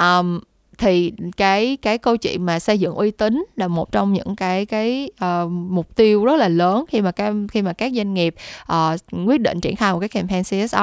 [0.00, 0.40] Um,
[0.78, 4.66] thì cái cái câu chuyện mà xây dựng uy tín là một trong những cái
[4.66, 8.34] cái uh, mục tiêu rất là lớn khi mà các khi mà các doanh nghiệp
[8.72, 10.76] uh, quyết định triển khai một cái campaign CSR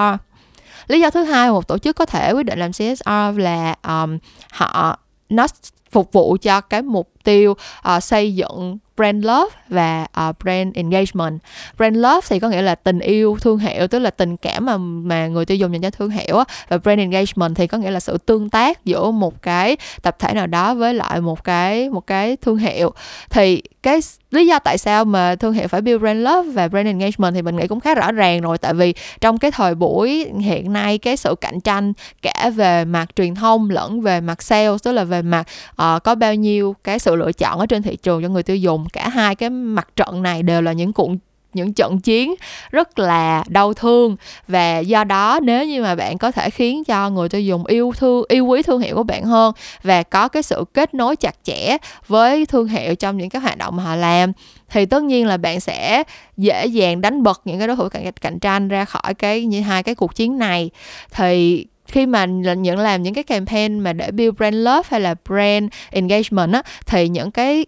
[0.87, 4.17] lý do thứ hai một tổ chức có thể quyết định làm CSR là um,
[4.51, 5.47] họ nó
[5.91, 7.55] phục vụ cho cái mục tiêu
[7.95, 11.39] uh, xây dựng brand love và uh, brand engagement.
[11.77, 14.77] Brand love thì có nghĩa là tình yêu thương hiệu tức là tình cảm mà
[14.77, 16.45] mà người tiêu dùng dành cho thương hiệu á.
[16.67, 20.33] Và brand engagement thì có nghĩa là sự tương tác giữa một cái tập thể
[20.33, 22.93] nào đó với lại một cái một cái thương hiệu.
[23.29, 23.99] Thì cái
[24.31, 27.41] lý do tại sao mà thương hiệu phải build brand love và brand engagement thì
[27.41, 28.57] mình nghĩ cũng khá rõ ràng rồi.
[28.57, 33.05] Tại vì trong cái thời buổi hiện nay cái sự cạnh tranh cả về mặt
[33.15, 36.99] truyền thông lẫn về mặt sales tức là về mặt uh, có bao nhiêu cái
[36.99, 38.89] sự lựa chọn ở trên thị trường cho người tiêu dùng.
[38.93, 41.17] Cả hai cái mặt trận này đều là những cuộn
[41.53, 42.35] những trận chiến
[42.71, 44.15] rất là đau thương.
[44.47, 47.93] Và do đó nếu như mà bạn có thể khiến cho người tiêu dùng yêu
[47.97, 51.35] thương yêu quý thương hiệu của bạn hơn và có cái sự kết nối chặt
[51.43, 54.31] chẽ với thương hiệu trong những cái hoạt động mà họ làm
[54.69, 56.03] thì tất nhiên là bạn sẽ
[56.37, 59.61] dễ dàng đánh bật những cái đối thủ cạnh, cạnh tranh ra khỏi cái như
[59.61, 60.69] hai cái cuộc chiến này.
[61.11, 65.15] Thì khi mà nhận làm những cái campaign mà để build brand love hay là
[65.29, 67.65] brand engagement á thì những cái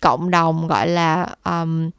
[0.00, 1.90] cộng đồng gọi là um,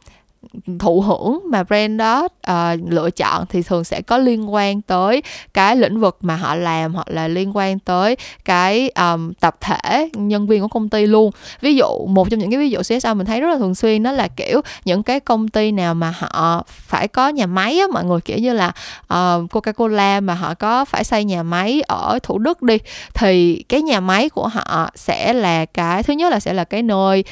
[0.79, 5.23] thụ hưởng mà brand đó uh, lựa chọn thì thường sẽ có liên quan tới
[5.53, 10.09] cái lĩnh vực mà họ làm hoặc là liên quan tới cái um, tập thể
[10.13, 11.31] nhân viên của công ty luôn.
[11.61, 14.03] Ví dụ một trong những cái ví dụ CSR mình thấy rất là thường xuyên
[14.03, 17.87] đó là kiểu những cái công ty nào mà họ phải có nhà máy á
[17.93, 18.67] mọi người kiểu như là
[19.03, 22.77] uh, Coca-Cola mà họ có phải xây nhà máy ở Thủ Đức đi
[23.13, 26.83] thì cái nhà máy của họ sẽ là cái thứ nhất là sẽ là cái
[26.83, 27.23] nơi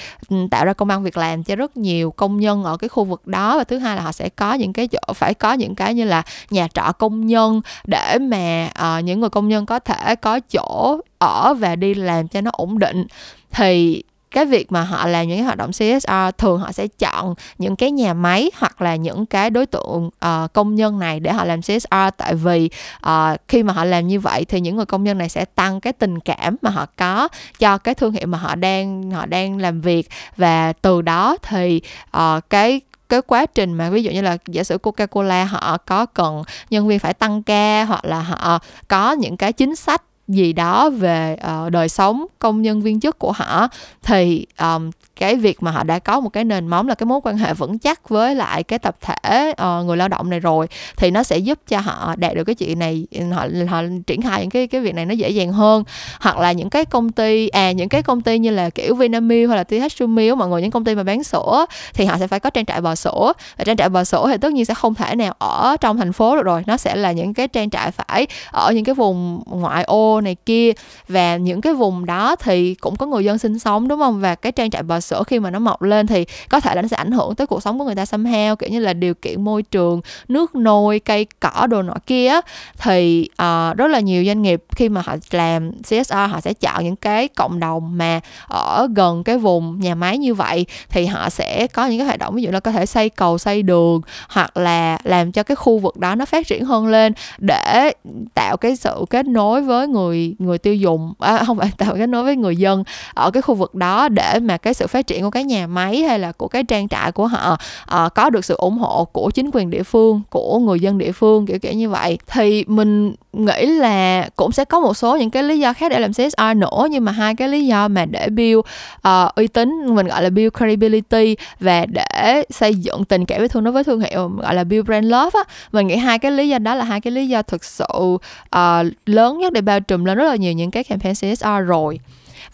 [0.51, 3.27] tạo ra công ăn việc làm cho rất nhiều công nhân ở cái khu vực
[3.27, 3.57] đó.
[3.57, 6.05] Và thứ hai là họ sẽ có những cái chỗ phải có những cái như
[6.05, 10.39] là nhà trọ công nhân để mà uh, những người công nhân có thể có
[10.39, 13.07] chỗ ở và đi làm cho nó ổn định.
[13.51, 17.35] Thì cái việc mà họ làm những cái hoạt động CSR thường họ sẽ chọn
[17.57, 21.33] những cái nhà máy hoặc là những cái đối tượng uh, công nhân này để
[21.33, 22.69] họ làm CSR tại vì
[23.07, 25.81] uh, khi mà họ làm như vậy thì những người công nhân này sẽ tăng
[25.81, 27.27] cái tình cảm mà họ có
[27.59, 30.09] cho cái thương hiệu mà họ đang họ đang làm việc.
[30.37, 31.81] Và từ đó thì
[32.17, 36.05] uh, cái cái quá trình mà ví dụ như là giả sử Coca-Cola họ có
[36.05, 40.53] cần nhân viên phải tăng ca hoặc là họ có những cái chính sách gì
[40.53, 43.67] đó về uh, đời sống công nhân viên chức của họ
[44.03, 47.19] thì um, cái việc mà họ đã có một cái nền móng là cái mối
[47.23, 50.67] quan hệ vững chắc với lại cái tập thể uh, người lao động này rồi
[50.97, 54.41] thì nó sẽ giúp cho họ đạt được cái chuyện này họ họ triển khai
[54.41, 55.83] những cái cái việc này nó dễ dàng hơn.
[56.19, 59.49] Hoặc là những cái công ty à những cái công ty như là kiểu Vinamilk
[59.49, 62.27] hoặc là TH Milk mọi người những công ty mà bán sữa thì họ sẽ
[62.27, 63.33] phải có trang trại bò sữa.
[63.57, 66.13] Và trang trại bò sữa thì tất nhiên sẽ không thể nào ở trong thành
[66.13, 69.43] phố được rồi nó sẽ là những cái trang trại phải ở những cái vùng
[69.45, 70.71] ngoại ô này kia.
[71.08, 74.19] Và những cái vùng đó thì cũng có người dân sinh sống đúng không?
[74.19, 76.82] Và cái trang trại bò sữa khi mà nó mọc lên thì có thể là
[76.82, 79.13] nó sẽ ảnh hưởng tới cuộc sống của người ta somehow kiểu như là điều
[79.13, 82.34] kiện môi trường nước nôi cây cỏ đồ nọ kia
[82.77, 86.84] thì uh, rất là nhiều doanh nghiệp khi mà họ làm CSR họ sẽ chọn
[86.84, 91.30] những cái cộng đồng mà ở gần cái vùng nhà máy như vậy thì họ
[91.30, 94.01] sẽ có những cái hoạt động ví dụ là có thể xây cầu xây đường
[94.30, 97.91] hoặc là làm cho cái khu vực đó nó phát triển hơn lên để
[98.34, 100.06] tạo cái sự kết nối với người
[100.39, 103.55] người tiêu dùng à, không phải tạo kết nối với người dân ở cái khu
[103.55, 106.47] vực đó để mà cái sự phát triển của cái nhà máy hay là của
[106.47, 109.83] cái trang trại của họ à, có được sự ủng hộ của chính quyền địa
[109.83, 112.17] phương của người dân địa phương kiểu kiểu như vậy.
[112.27, 113.15] Thì mình
[113.45, 116.58] nghĩ là cũng sẽ có một số những cái lý do khác để làm CSR
[116.58, 120.23] nữa nhưng mà hai cái lý do mà để build uh, uy tín mình gọi
[120.23, 124.28] là build credibility và để xây dựng tình cảm với thương đối với thương hiệu
[124.28, 127.02] gọi là build brand love á mình nghĩ hai cái lý do đó là hai
[127.02, 128.17] cái lý do thực sự
[128.56, 132.00] uh, lớn nhất để bao trùm lên rất là nhiều những cái campaign CSR rồi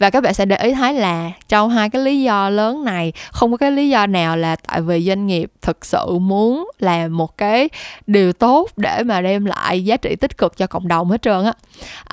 [0.03, 3.13] và các bạn sẽ để ý thấy là trong hai cái lý do lớn này
[3.31, 7.17] không có cái lý do nào là tại vì doanh nghiệp thực sự muốn làm
[7.17, 7.69] một cái
[8.07, 11.45] điều tốt để mà đem lại giá trị tích cực cho cộng đồng hết trơn
[11.45, 11.53] á.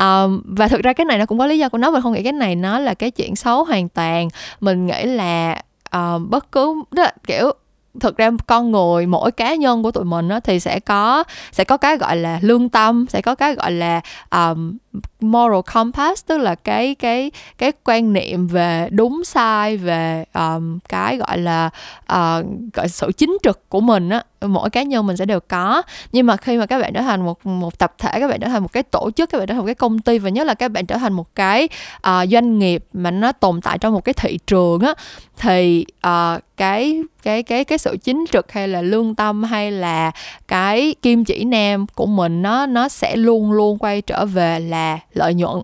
[0.06, 2.12] Um, và thực ra cái này nó cũng có lý do của nó mình không
[2.12, 4.28] nghĩ cái này nó là cái chuyện xấu hoàn toàn.
[4.60, 5.62] Mình nghĩ là
[5.96, 7.52] uh, bất cứ đó là kiểu
[8.00, 11.64] thực ra con người mỗi cá nhân của tụi mình á, thì sẽ có sẽ
[11.64, 14.00] có cái gọi là lương tâm sẽ có cái gọi là
[14.30, 14.76] um,
[15.20, 21.16] moral compass tức là cái cái cái quan niệm về đúng sai về um, cái
[21.16, 21.70] gọi là
[22.12, 24.22] uh, gọi sự chính trực của mình á.
[24.40, 25.82] Mỗi cá nhân mình sẽ đều có.
[26.12, 28.48] Nhưng mà khi mà các bạn trở thành một một tập thể các bạn trở
[28.48, 30.46] thành một cái tổ chức các bạn trở thành một cái công ty và nhất
[30.46, 33.94] là các bạn trở thành một cái uh, doanh nghiệp mà nó tồn tại trong
[33.94, 34.94] một cái thị trường á
[35.38, 40.10] thì uh, cái cái cái cái sự chính trực hay là lương tâm hay là
[40.48, 44.79] cái kim chỉ nam của mình nó nó sẽ luôn luôn quay trở về là
[45.12, 45.62] lợi nhuận.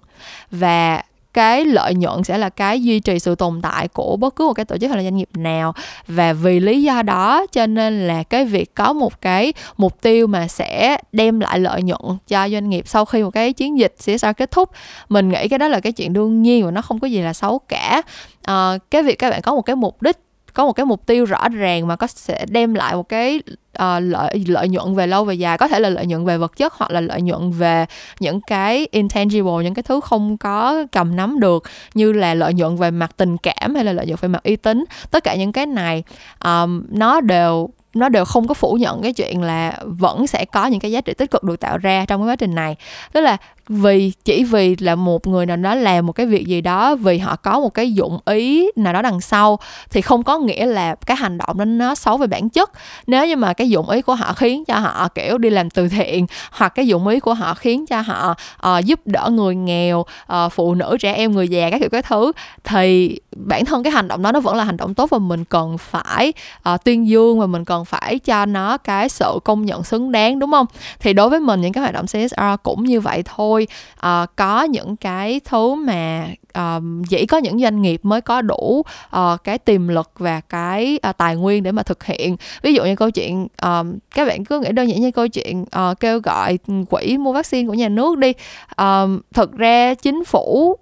[0.50, 1.02] Và
[1.36, 4.52] cái lợi nhuận sẽ là cái duy trì sự tồn tại của bất cứ một
[4.52, 5.74] cái tổ chức hay là doanh nghiệp nào.
[6.08, 10.26] Và vì lý do đó cho nên là cái việc có một cái mục tiêu
[10.26, 13.94] mà sẽ đem lại lợi nhuận cho doanh nghiệp sau khi một cái chiến dịch
[13.98, 14.70] CSR kết thúc.
[15.08, 17.32] Mình nghĩ cái đó là cái chuyện đương nhiên và nó không có gì là
[17.32, 18.02] xấu cả.
[18.42, 20.16] À, cái việc các bạn có một cái mục đích
[20.56, 23.40] có một cái mục tiêu rõ ràng mà có sẽ đem lại một cái
[23.78, 25.58] uh, lợi lợi nhuận về lâu về dài.
[25.58, 27.86] Có thể là lợi nhuận về vật chất hoặc là lợi nhuận về
[28.20, 31.62] những cái intangible những cái thứ không có cầm nắm được
[31.94, 34.56] như là lợi nhuận về mặt tình cảm hay là lợi nhuận về mặt uy
[34.56, 34.84] tín.
[35.10, 36.02] Tất cả những cái này
[36.44, 40.66] um, nó đều nó đều không có phủ nhận cái chuyện là vẫn sẽ có
[40.66, 42.76] những cái giá trị tích cực được tạo ra trong cái quá trình này.
[43.12, 43.36] Tức là
[43.68, 47.18] vì chỉ vì là một người nào đó làm một cái việc gì đó vì
[47.18, 49.58] họ có một cái dụng ý nào đó đằng sau
[49.90, 52.70] thì không có nghĩa là cái hành động đó nó xấu về bản chất.
[53.06, 55.88] Nếu như mà cái dụng ý của họ khiến cho họ kiểu đi làm từ
[55.88, 58.34] thiện hoặc cái dụng ý của họ khiến cho họ
[58.66, 62.02] uh, giúp đỡ người nghèo uh, phụ nữ trẻ em người già các kiểu cái
[62.02, 62.32] thứ
[62.64, 65.44] thì bản thân cái hành động đó nó vẫn là hành động tốt và mình
[65.44, 66.32] cần phải
[66.74, 70.38] uh, tuyên dương và mình cần phải cho nó cái sự công nhận xứng đáng
[70.38, 70.66] đúng không?
[71.00, 74.62] Thì đối với mình những cái hoạt động CSR cũng như vậy thôi uh, có
[74.62, 78.82] những cái thứ mà ờ, uh, chỉ có những doanh nghiệp mới có đủ
[79.16, 82.36] uh, cái tiềm lực và cái uh, tài nguyên để mà thực hiện.
[82.62, 85.62] Ví dụ như câu chuyện uh, các bạn cứ nghĩ đơn giản như câu chuyện
[85.62, 86.58] uh, kêu gọi
[86.90, 88.32] quỹ mua vaccine của nhà nước đi.
[88.82, 90.76] Uh, thực ra chính phủ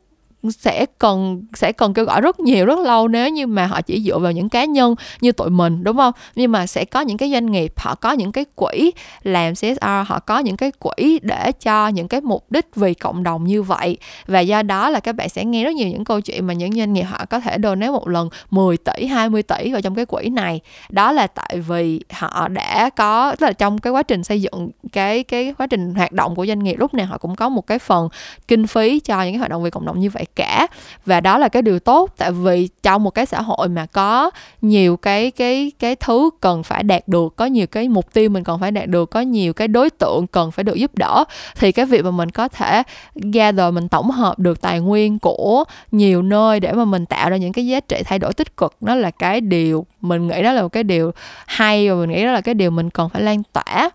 [0.51, 4.03] sẽ cần sẽ cần kêu gọi rất nhiều, rất lâu nếu như mà họ chỉ
[4.03, 6.13] dựa vào những cá nhân như tụi mình, đúng không?
[6.35, 9.85] Nhưng mà sẽ có những cái doanh nghiệp, họ có những cái quỹ làm CSR
[10.07, 13.63] họ có những cái quỹ để cho những cái mục đích vì cộng đồng như
[13.63, 13.97] vậy.
[14.27, 16.73] Và do đó là các bạn sẽ nghe rất nhiều những câu chuyện mà những
[16.73, 20.07] doanh nghiệp họ có thể donate một lần 10 tỷ 20 tỷ vào trong cái
[20.07, 20.61] quỹ này.
[20.91, 24.71] Đó là tại vì họ đã có, tức là trong cái quá trình xây dựng,
[24.93, 27.67] cái cái quá trình hoạt động của doanh nghiệp, lúc nào họ cũng có một
[27.67, 28.09] cái phần
[28.49, 30.67] kinh phí cho những cái hoạt động vì cộng đồng như vậy cả.
[31.07, 34.31] Và đó là cái điều tốt, tại vì trong một cái xã hội mà có
[34.63, 38.45] nhiều cái cái cái thứ cần phải đạt được, có nhiều cái mục tiêu mình
[38.45, 41.25] cần phải đạt được, có nhiều cái đối tượng cần phải được giúp đỡ,
[41.57, 42.83] thì cái việc mà mình có thể
[43.15, 47.37] gather, mình tổng hợp được tài nguyên của nhiều nơi để mà mình tạo ra
[47.37, 50.53] những cái giá trị thay đổi tích cực, nó là cái điều mình nghĩ đó
[50.53, 51.11] là một cái điều
[51.47, 53.91] hay và mình nghĩ đó là cái điều mình cần phải lan tỏa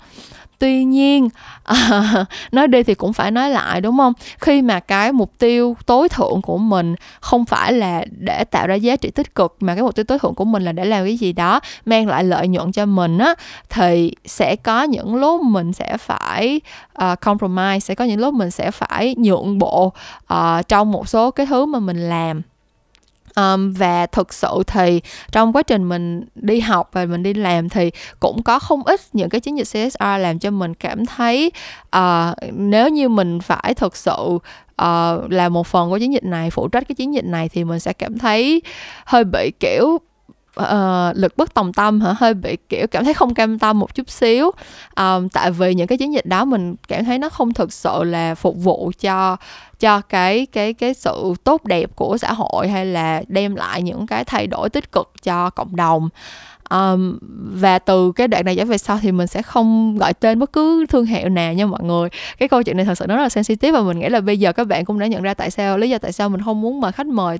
[0.59, 1.29] tuy nhiên
[1.63, 4.13] à, nói đi thì cũng phải nói lại đúng không?
[4.39, 8.75] Khi mà cái mục tiêu tối thượng của mình không phải là để tạo ra
[8.75, 11.05] giá trị tích cực mà cái mục tiêu tối thượng của mình là để làm
[11.05, 13.35] cái gì đó mang lại lợi nhuận cho mình á
[13.69, 16.61] thì sẽ có những lúc mình sẽ phải
[17.03, 19.93] uh, compromise sẽ có những lúc mình sẽ phải nhượng bộ
[20.33, 22.41] uh, trong một số cái thứ mà mình làm
[23.35, 27.69] um, và thực sự thì trong quá trình mình đi học và mình đi làm
[27.69, 31.51] thì cũng có không ít những cái chiến dịch CSR làm cho mình cảm thấy
[31.95, 34.37] uh, nếu như mình phải thực sự
[34.81, 37.63] uh, là một phần của chiến dịch này phụ trách cái chiến dịch này thì
[37.63, 38.61] mình sẽ cảm thấy
[39.05, 39.99] hơi bị kiểu
[40.61, 42.13] uh, lực bất tòng tâm hả?
[42.17, 44.51] Hơi bị kiểu cảm thấy không cam tâm một chút xíu.
[44.95, 48.03] Um, tại vì những cái chiến dịch đó mình cảm thấy nó không thực sự
[48.03, 49.37] là phục vụ cho
[49.79, 54.07] cho cái cái cái sự tốt đẹp của xã hội hay là đem lại những
[54.07, 56.09] cái thay đổi tích cực cho cộng đồng
[56.69, 57.17] um,
[57.53, 60.53] và từ cái đoạn này trở về sau thì mình sẽ không gọi tên bất
[60.53, 62.09] cứ thương hiệu nào nha mọi người.
[62.39, 64.39] Cái câu chuyện này thật sự nó rất là sensitive và mình nghĩ là bây
[64.39, 66.61] giờ các bạn cũng đã nhận ra tại sao lý do tại sao mình không
[66.61, 67.37] muốn mời khách mời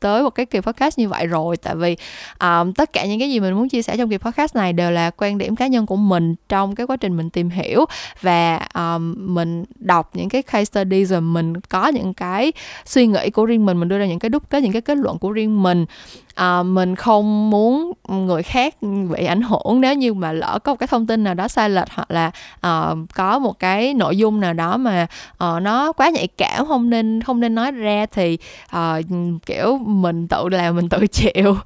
[0.00, 1.56] tới một cái kỳ podcast như vậy rồi.
[1.56, 1.96] Tại vì
[2.40, 4.90] um, tất cả những cái gì mình muốn chia sẻ trong kỳ podcast này đều
[4.90, 7.84] là quan điểm cá nhân của mình trong cái quá trình mình tìm hiểu.
[8.20, 12.52] Và um, mình đọc những cái case study rồi mình có những cái
[12.84, 14.96] suy nghĩ của riêng mình mình đưa ra những cái đúc kết những cái kết
[14.96, 15.86] luận của riêng mình
[16.34, 20.76] à, mình không muốn người khác bị ảnh hưởng nếu như mà lỡ có một
[20.76, 22.30] cái thông tin nào đó sai lệch hoặc là
[22.66, 25.06] uh, có một cái nội dung nào đó mà
[25.44, 28.38] uh, nó quá nhạy cảm không nên không nên nói ra thì
[28.76, 29.04] uh,
[29.46, 31.56] kiểu mình tự làm mình tự chịu.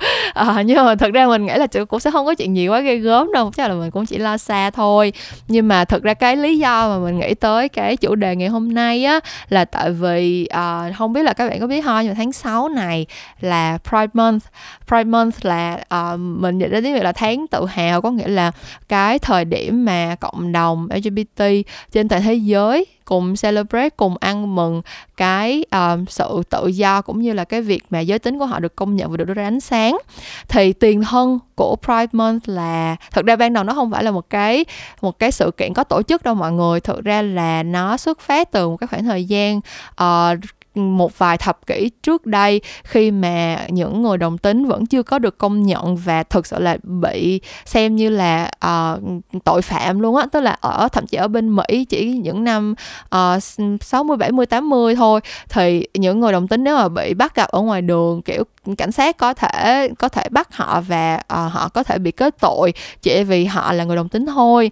[0.41, 2.81] Uh, nhưng mà thật ra mình nghĩ là cũng sẽ không có chuyện gì quá
[2.81, 5.13] ghê gớm đâu chắc là mình cũng chỉ lo xa thôi.
[5.49, 8.49] Nhưng mà thật ra cái lý do mà mình nghĩ tới cái chủ đề ngày
[8.49, 12.01] hôm nay á là tại vì uh, không biết là các bạn có biết không
[12.03, 13.07] nhưng mà tháng 6 này
[13.41, 14.45] là Pride Month
[14.87, 18.29] Pride Month là uh, mình dịch ra tiếng Việt là tháng tự hào có nghĩa
[18.29, 18.53] là
[18.89, 21.43] cái thời điểm mà cộng đồng LGBT
[21.93, 24.83] trên toàn thế giới cùng celebrate cùng ăn mừng
[25.17, 28.59] cái um, sự tự do cũng như là cái việc mà giới tính của họ
[28.59, 29.99] được công nhận và được đưa ra ánh sáng.
[30.49, 34.11] Thì tiền thân của Pride Month là thật ra ban đầu nó không phải là
[34.11, 34.65] một cái
[35.01, 36.81] một cái sự kiện có tổ chức đâu mọi người.
[36.81, 39.61] Thực ra là nó xuất phát từ một cái khoảng thời gian
[40.03, 40.39] uh,
[40.77, 45.19] một vài thập kỷ trước đây khi mà những người đồng tính vẫn chưa có
[45.19, 49.03] được công nhận và thực sự là bị xem như là uh,
[49.45, 50.27] tội phạm luôn á.
[50.33, 52.75] Tức là ở thậm chí ở bên Mỹ chỉ những năm
[53.15, 53.43] uh,
[53.81, 57.61] 60 70 80 thôi thì những người đồng tính nếu mà bị bắt gặp ở
[57.61, 61.83] ngoài đường kiểu cảnh sát có thể có thể bắt họ và uh, họ có
[61.83, 64.71] thể bị kết tội chỉ vì họ là người đồng tính thôi.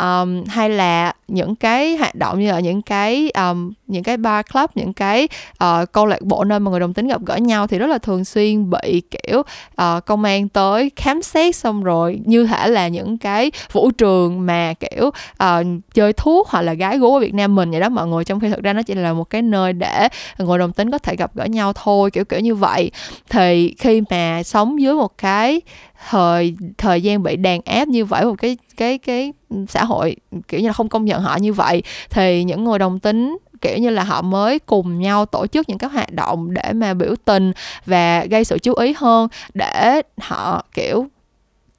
[0.00, 4.46] Um, hay là những cái hoạt động như là những cái um, những cái bar
[4.52, 5.28] club những cái
[5.64, 7.98] uh, câu lạc bộ nơi mà người đồng tính gặp gỡ nhau thì rất là
[7.98, 12.88] thường xuyên bị kiểu uh, công an tới khám xét xong rồi như thể là
[12.88, 17.34] những cái vũ trường mà kiểu uh, chơi thuốc hoặc là gái gú ở Việt
[17.34, 17.88] Nam mình vậy đó.
[17.88, 20.72] Mọi người trong khi thực ra nó chỉ là một cái nơi để người đồng
[20.72, 22.90] tính có thể gặp gỡ nhau thôi kiểu kiểu như vậy
[23.34, 25.60] thì khi mà sống dưới một cái
[26.08, 29.32] thời thời gian bị đàn áp như vậy, một cái cái cái
[29.68, 30.16] xã hội,
[30.48, 33.78] kiểu như là, không công nhận họ như vậy, thì những người đồng tính, kiểu
[33.78, 37.14] như là, họ mới cùng nhau tổ chức những cái hoạt động để mà biểu
[37.24, 37.52] tình
[37.86, 41.06] và gây sự chú ý hơn, để họ, kiểu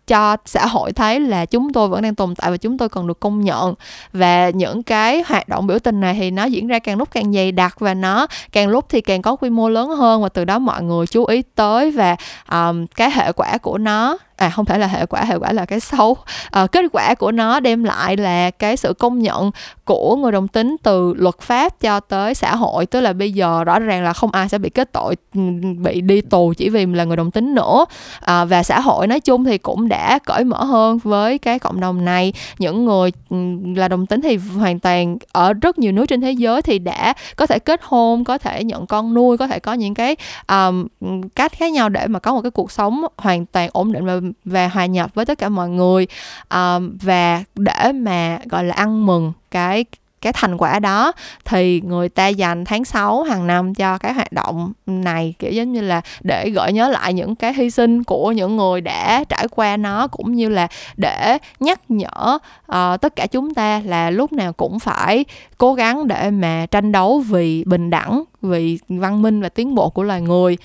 [0.07, 3.07] cho xã hội thấy là chúng tôi vẫn đang tồn tại và chúng tôi cần
[3.07, 3.73] được công nhận.
[4.13, 7.33] Và những cái hoạt động biểu tình này thì nó diễn ra càng lúc càng
[7.33, 10.45] dày đặc và nó càng lúc thì càng có quy mô lớn hơn và từ
[10.45, 12.15] đó mọi người chú ý tới và
[12.51, 15.65] um, cái hệ quả của nó à không phải là hệ quả hệ quả là
[15.65, 16.17] cái xấu.
[16.51, 19.51] À, kết quả của nó đem lại là cái sự công nhận
[19.85, 22.85] của người đồng tính từ luật pháp cho tới xã hội.
[22.85, 25.41] Tức là bây giờ rõ ràng là không ai sẽ bị kết tội ừ,
[25.77, 27.85] bị đi tù chỉ vì là người đồng tính nữa.
[28.19, 31.79] À, và xã hội nói chung thì cũng đã cởi mở hơn với cái cộng
[31.79, 32.33] đồng này.
[32.57, 33.37] Những người ừ,
[33.75, 37.13] là đồng tính thì hoàn toàn ở rất nhiều nước trên thế giới thì đã
[37.35, 40.15] có thể kết hôn có thể nhận con nuôi có thể có những cái
[40.47, 40.87] um,
[41.35, 44.13] cách khác nhau để mà có một cái cuộc sống hoàn toàn ổn định và
[44.45, 46.07] và hòa nhập với tất cả mọi người
[46.49, 49.85] um, và để mà gọi là ăn mừng cái
[50.25, 51.11] cái thành quả đó
[51.45, 55.73] thì người ta dành tháng 6 hàng năm cho cái hoạt động này kiểu giống
[55.73, 59.47] như là để gợi nhớ lại những cái hy sinh của những người đã trải
[59.47, 62.37] qua nó cũng như là để nhắc nhở
[62.71, 65.25] uh, tất cả chúng ta là lúc nào cũng phải
[65.57, 69.89] cố gắng để mà tranh đấu vì bình đẳng vì văn minh và tiến bộ
[69.89, 70.57] của loài người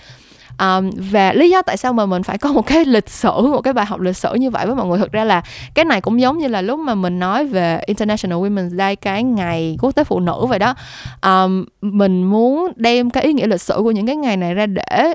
[0.60, 3.60] um, và lý do tại sao mà mình phải có một cái lịch sử một
[3.60, 5.42] cái bài học lịch sử như vậy với mọi người thực ra là
[5.74, 9.22] cái này cũng giống như là lúc mà mình nói về International Women's Day cái
[9.22, 10.74] ngày quốc tế phụ nữ vậy đó.
[11.22, 14.66] Um, mình muốn đem cái ý nghĩa lịch sử của những cái ngày này ra
[14.66, 15.14] để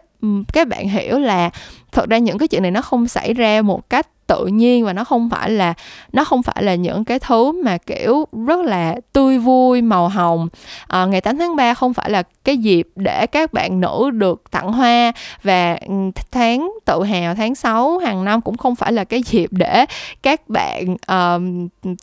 [0.54, 1.50] các bạn hiểu là
[1.92, 4.94] thật ra những cái chuyện này nó không xảy ra một cách tự nhiên và
[4.94, 5.74] nó không phải là
[6.14, 10.48] nó không phải là những cái thứ mà kiểu rất là tươi vui màu hồng.
[10.88, 14.44] À, ngày 8 tháng 3 không phải là cái dịp để các bạn nữ được
[14.52, 15.12] tặng hoa
[15.44, 15.94] và ừ,
[16.32, 19.86] tháng tự hào tháng 6 hàng năm cũng không phải là cái dịp để
[20.24, 21.42] các bạn uh,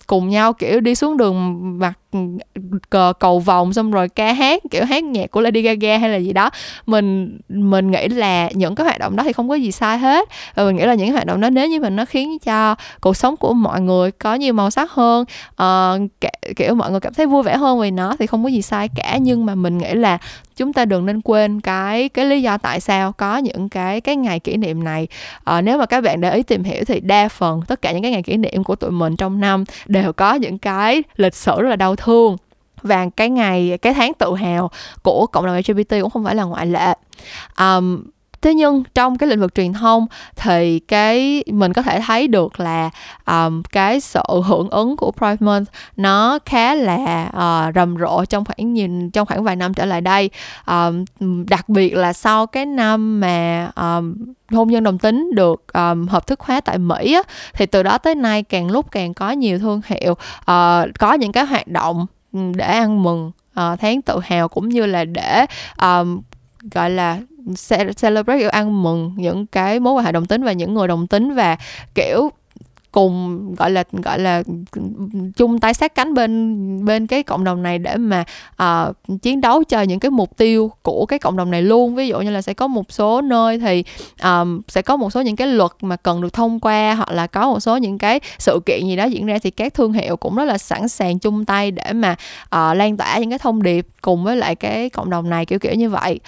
[0.06, 1.92] cùng nhau kiểu đi xuống đường mặc
[2.90, 6.16] cờ cầu vòng xong rồi ca hát kiểu hát nhạc của Lady Gaga hay là
[6.16, 6.50] gì đó.
[6.86, 10.28] Mình mình nghĩ là những cái hoạt động đó thì không có gì sai hết.
[10.54, 12.74] Và mình nghĩ là những cái hoạt động đó nếu như mình nó khiến cho
[13.00, 15.24] cuộc sống của mọi người có nhiều màu sắc hơn.
[15.62, 16.10] Uh,
[16.56, 18.88] kiểu mọi người cảm thấy vui vẻ hơn vì nó thì không có gì sai
[18.96, 19.18] cả.
[19.20, 20.18] Nhưng mà mình nghĩ là
[20.56, 24.16] chúng ta đừng nên quên cái cái lý do tại sao có những cái cái
[24.16, 25.08] ngày kỷ niệm này.
[25.44, 28.02] À, nếu mà các bạn để ý tìm hiểu thì đa phần tất cả những
[28.02, 31.62] cái ngày kỷ niệm của tụi mình trong năm đều có những cái lịch sử
[31.62, 32.36] rất là đau thương.
[32.82, 34.70] Và cái ngày cái tháng tự hào
[35.02, 36.94] của cộng đồng LGBT cũng không phải là ngoại lệ.
[37.58, 38.02] Um,
[38.42, 42.60] thế nhưng trong cái lĩnh vực truyền thông thì cái mình có thể thấy được
[42.60, 42.90] là
[43.26, 48.44] um, cái sự hưởng ứng của Pride Month nó khá là uh, rầm rộ trong
[48.44, 50.30] khoảng nhìn trong khoảng vài năm trở lại đây.
[50.66, 51.04] Um,
[51.48, 54.14] đặc biệt là sau cái năm mà um,
[54.50, 57.98] hôn nhân đồng tính được um, hợp thức hóa tại Mỹ á, thì từ đó
[57.98, 62.06] tới nay càng lúc càng có nhiều thương hiệu uh, có những cái hoạt động
[62.54, 65.46] để ăn mừng uh, tháng tự hào cũng như là để
[65.80, 66.20] um,
[66.70, 67.20] gọi là
[68.00, 71.06] celebrate, kiểu ăn mừng những cái mối quan hệ đồng tính và những người đồng
[71.06, 71.56] tính và,
[71.94, 72.30] kiểu
[72.92, 74.42] cùng gọi là gọi là
[75.36, 78.24] chung tay sát cánh bên bên cái cộng đồng này để mà
[78.62, 81.94] uh, chiến đấu cho những cái mục tiêu của cái cộng đồng này luôn.
[81.94, 83.84] Ví dụ như là sẽ có một số nơi thì
[84.22, 87.26] um, sẽ có một số những cái luật mà cần được thông qua hoặc là
[87.26, 90.16] có một số những cái sự kiện gì đó diễn ra thì các thương hiệu
[90.16, 93.62] cũng rất là sẵn sàng chung tay để mà uh, lan tỏa những cái thông
[93.62, 96.20] điệp cùng với lại cái cộng đồng này kiểu kiểu như vậy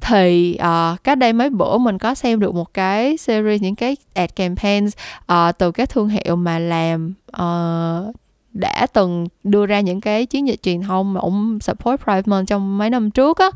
[0.00, 3.96] thì uh, cách đây mấy bữa mình có xem được một cái series những cái
[4.14, 4.92] ad campaigns
[5.32, 8.14] uh, từ các thương hiệu mà làm uh,
[8.52, 12.48] đã từng đưa ra những cái chiến dịch truyền thông mà ông support Pride Month
[12.48, 13.50] trong mấy năm trước á.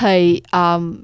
[0.00, 0.94] Thì um,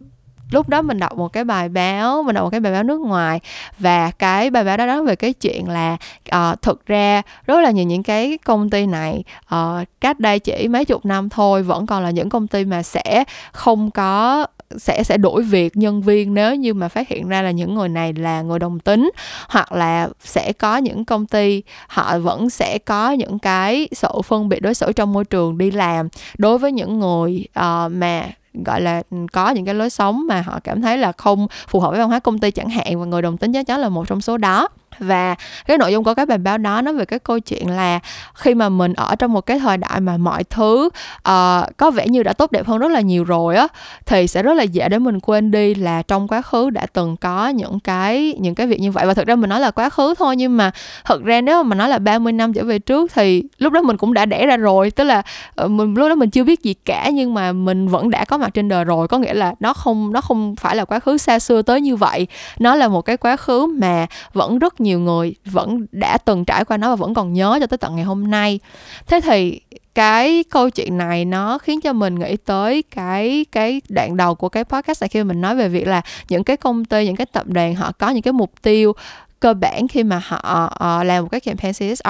[0.50, 3.00] lúc đó mình đọc một cái bài báo mình đọc một cái bài báo nước
[3.00, 3.40] ngoài
[3.78, 5.96] và cái bài báo đó nói về cái chuyện là
[6.34, 10.68] uh, thực ra rất là nhiều những cái công ty này uh, cách đây chỉ
[10.68, 14.46] mấy chục năm thôi vẫn còn là những công ty mà sẽ không có
[14.76, 17.88] sẽ sẽ đổi việc nhân viên nếu như mà phát hiện ra là những người
[17.88, 19.10] này là người đồng tính
[19.48, 24.48] hoặc là sẽ có những công ty họ vẫn sẽ có những cái sự phân
[24.48, 26.08] biệt đối xử trong môi trường đi làm.
[26.38, 28.26] Đối với những người uh, mà
[28.64, 31.80] gọi là ừ, có những cái lối sống mà họ cảm thấy là không phù
[31.80, 33.88] hợp với văn hóa công ty chẳng hạn và người đồng tính chắc chắn là
[33.88, 34.68] một trong số đó
[34.98, 35.34] và
[35.66, 38.00] cái nội dung của cái bài báo đó nó về cái câu chuyện là
[38.34, 40.88] khi mà mình ở trong một cái thời đại mà mọi thứ
[41.28, 43.68] uh, có vẻ như đã tốt đẹp hơn rất là nhiều rồi á
[44.06, 47.16] thì sẽ rất là dễ để mình quên đi là trong quá khứ đã từng
[47.16, 49.06] có những cái những cái việc như vậy.
[49.06, 50.70] Và thực ra mình nói là quá khứ thôi nhưng mà
[51.04, 53.96] thực ra nếu mà nói là 30 năm trở về trước thì lúc đó mình
[53.96, 54.90] cũng đã đẻ ra rồi.
[54.90, 55.22] Tức là
[55.64, 58.38] uh, mình lúc đó mình chưa biết gì cả nhưng mà mình vẫn đã có
[58.38, 59.08] mặt trên đời rồi.
[59.08, 61.96] Có nghĩa là nó không nó không phải là quá khứ xa xưa tới như
[61.96, 62.26] vậy.
[62.58, 66.64] Nó là một cái quá khứ mà vẫn rất nhiều người vẫn đã từng trải
[66.64, 68.60] qua nó và vẫn còn nhớ cho tới tận ngày hôm nay.
[69.06, 69.60] Thế thì
[69.94, 74.48] cái câu chuyện này nó khiến cho mình nghĩ tới cái cái đoạn đầu của
[74.48, 77.26] cái podcast này khi mình nói về việc là những cái công ty những cái
[77.26, 78.92] tập đoàn họ có những cái mục tiêu
[79.40, 82.08] cơ bản khi mà họ uh, làm một cái campaign CSR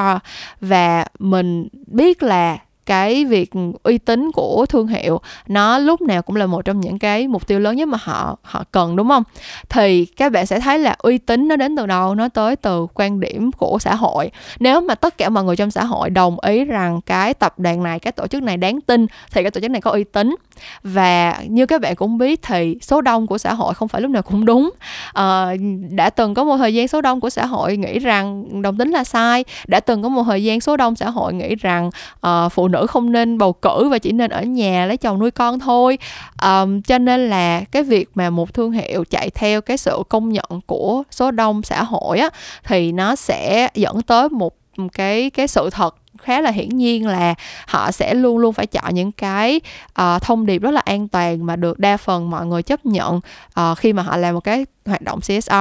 [0.61, 3.51] và mình biết là cái việc
[3.83, 7.47] uy tín của thương hiệu nó lúc nào cũng là một trong những cái mục
[7.47, 9.23] tiêu lớn nhất mà họ họ cần đúng không?
[9.69, 12.15] Thì các bạn sẽ thấy là uy tín nó đến từ đâu?
[12.15, 14.31] Nó tới từ quan điểm của xã hội.
[14.59, 17.83] Nếu mà tất cả mọi người trong xã hội đồng ý rằng cái tập đoàn
[17.83, 20.35] này cái tổ chức này đáng tin thì cái tổ chức này có uy tín.
[20.83, 24.11] Và như các bạn cũng biết thì số đông của xã hội không phải lúc
[24.11, 24.71] nào cũng đúng.
[25.13, 25.47] À,
[25.91, 28.91] đã từng có một thời gian số đông của xã hội nghĩ rằng đồng tính
[28.91, 29.45] là sai.
[29.67, 31.91] Đã từng có một thời gian số đông xã hội nghĩ rằng
[32.27, 35.31] uh, phụ nữ không nên bầu cử và chỉ nên ở nhà lấy chồng nuôi
[35.31, 35.99] con thôi.
[36.43, 40.29] Um, cho nên là cái việc mà một thương hiệu chạy theo cái sự công
[40.29, 42.29] nhận của số đông xã hội á
[42.65, 44.55] thì nó sẽ dẫn tới một
[44.93, 47.35] cái cái sự thật khá là hiển nhiên là
[47.67, 49.61] họ sẽ luôn luôn phải chọn những cái
[50.01, 53.21] uh, thông điệp rất là an toàn mà được đa phần mọi người chấp nhận
[53.61, 55.53] uh, khi mà họ làm một cái hoạt động CSR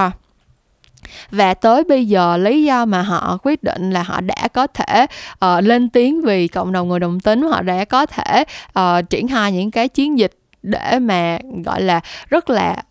[1.32, 5.06] và tới bây giờ lý do mà họ quyết định là họ đã có thể
[5.46, 8.44] uh, lên tiếng vì cộng đồng người đồng tính họ đã có thể
[8.80, 10.34] uh, triển khai những cái chiến dịch
[10.64, 12.84] để mà gọi là rất là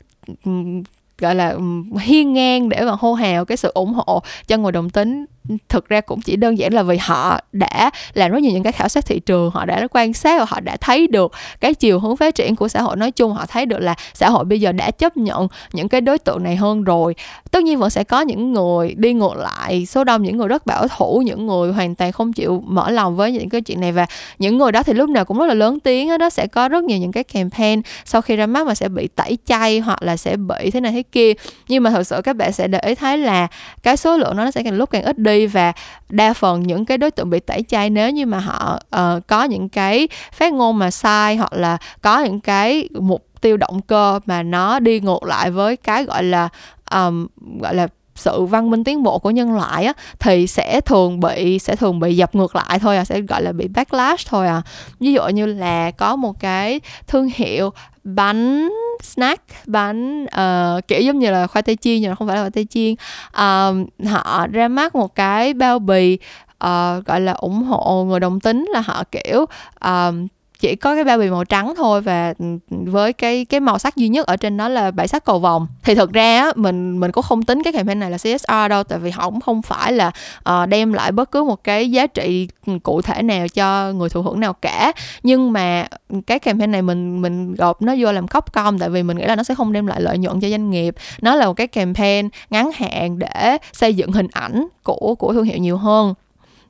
[1.18, 1.57] gọi là
[2.01, 5.25] hiên ngang để mà hô hào cái sự ủng hộ cho người đồng tính
[5.68, 8.72] thực ra cũng chỉ đơn giản là vì họ đã làm rất nhiều những cái
[8.72, 11.99] khảo sát thị trường, họ đã quan sát và họ đã thấy được cái chiều
[11.99, 12.97] hướng phát triển của xã hội.
[12.97, 16.01] Nói chung họ thấy được là xã hội bây giờ đã chấp nhận những cái
[16.01, 17.14] đối tượng này hơn rồi.
[17.51, 20.66] Tất nhiên vẫn sẽ có những người đi ngược lại, số đông những người rất
[20.66, 23.93] bảo thủ, những người hoàn toàn không chịu mở lòng với những cái chuyện này.
[23.93, 24.07] Và
[24.38, 26.84] những người đó thì lúc nào cũng rất là lớn tiếng đó sẽ có rất
[26.84, 30.16] nhiều những cái campaign sau khi ra mắt mà sẽ bị tẩy chay hoặc là
[30.16, 31.32] sẽ bị thế này thế kia.
[31.68, 33.47] Nhưng mà thật sự các bạn sẽ để ý thấy là
[33.82, 35.72] cái số lượng nó sẽ càng lúc càng ít đi đi và
[36.09, 39.45] đa phần những cái đối tượng bị tẩy chay nếu như mà họ uh, có
[39.45, 44.20] những cái phát ngôn mà sai hoặc là có những cái mục tiêu động cơ
[44.26, 46.49] mà nó đi ngược lại với cái gọi là
[46.91, 47.26] um,
[47.61, 51.59] gọi là sự văn minh tiến bộ của nhân loại á thì sẽ thường bị
[51.59, 54.62] sẽ thường bị dập ngược lại thôi à sẽ gọi là bị backlash thôi à.
[55.01, 57.70] Ví dụ như là có một cái thương hiệu
[58.05, 58.68] bánh
[59.03, 59.42] snack.
[59.66, 62.42] Bánh uh, ờ, kiểu giống như là khoai tây chiên nhưng mà không phải là
[62.42, 62.92] khoai tây chiên.
[63.28, 66.18] Uh, họ ra mắt một cái bao bì
[66.64, 69.42] uh, gọi là ủng hộ người đồng tính là họ kiểu
[69.86, 70.14] uh,
[70.62, 73.96] chỉ có cái bao bì màu trắng thôi và ừ, với cái cái màu sắc
[73.96, 75.66] duy nhất ở trên đó là bảy sắc cầu vồng.
[75.82, 78.84] Thì thực ra á, mình mình cũng không tính cái campaign này là CSR đâu
[78.84, 80.12] tại vì họ cũng không phải là
[80.50, 84.08] uh, đem lại bất cứ một cái giá trị ừ, cụ thể nào cho người
[84.08, 84.92] thụ hưởng nào cả.
[85.22, 88.88] Nhưng mà ừ, cái campaign này mình mình gộp nó vô làm cốc com tại
[88.88, 90.94] vì mình nghĩ là nó sẽ không đem lại lợi nhuận cho doanh nghiệp.
[91.22, 95.44] Nó là một cái campaign ngắn hạn để xây dựng hình ảnh của của thương
[95.44, 96.14] hiệu nhiều hơn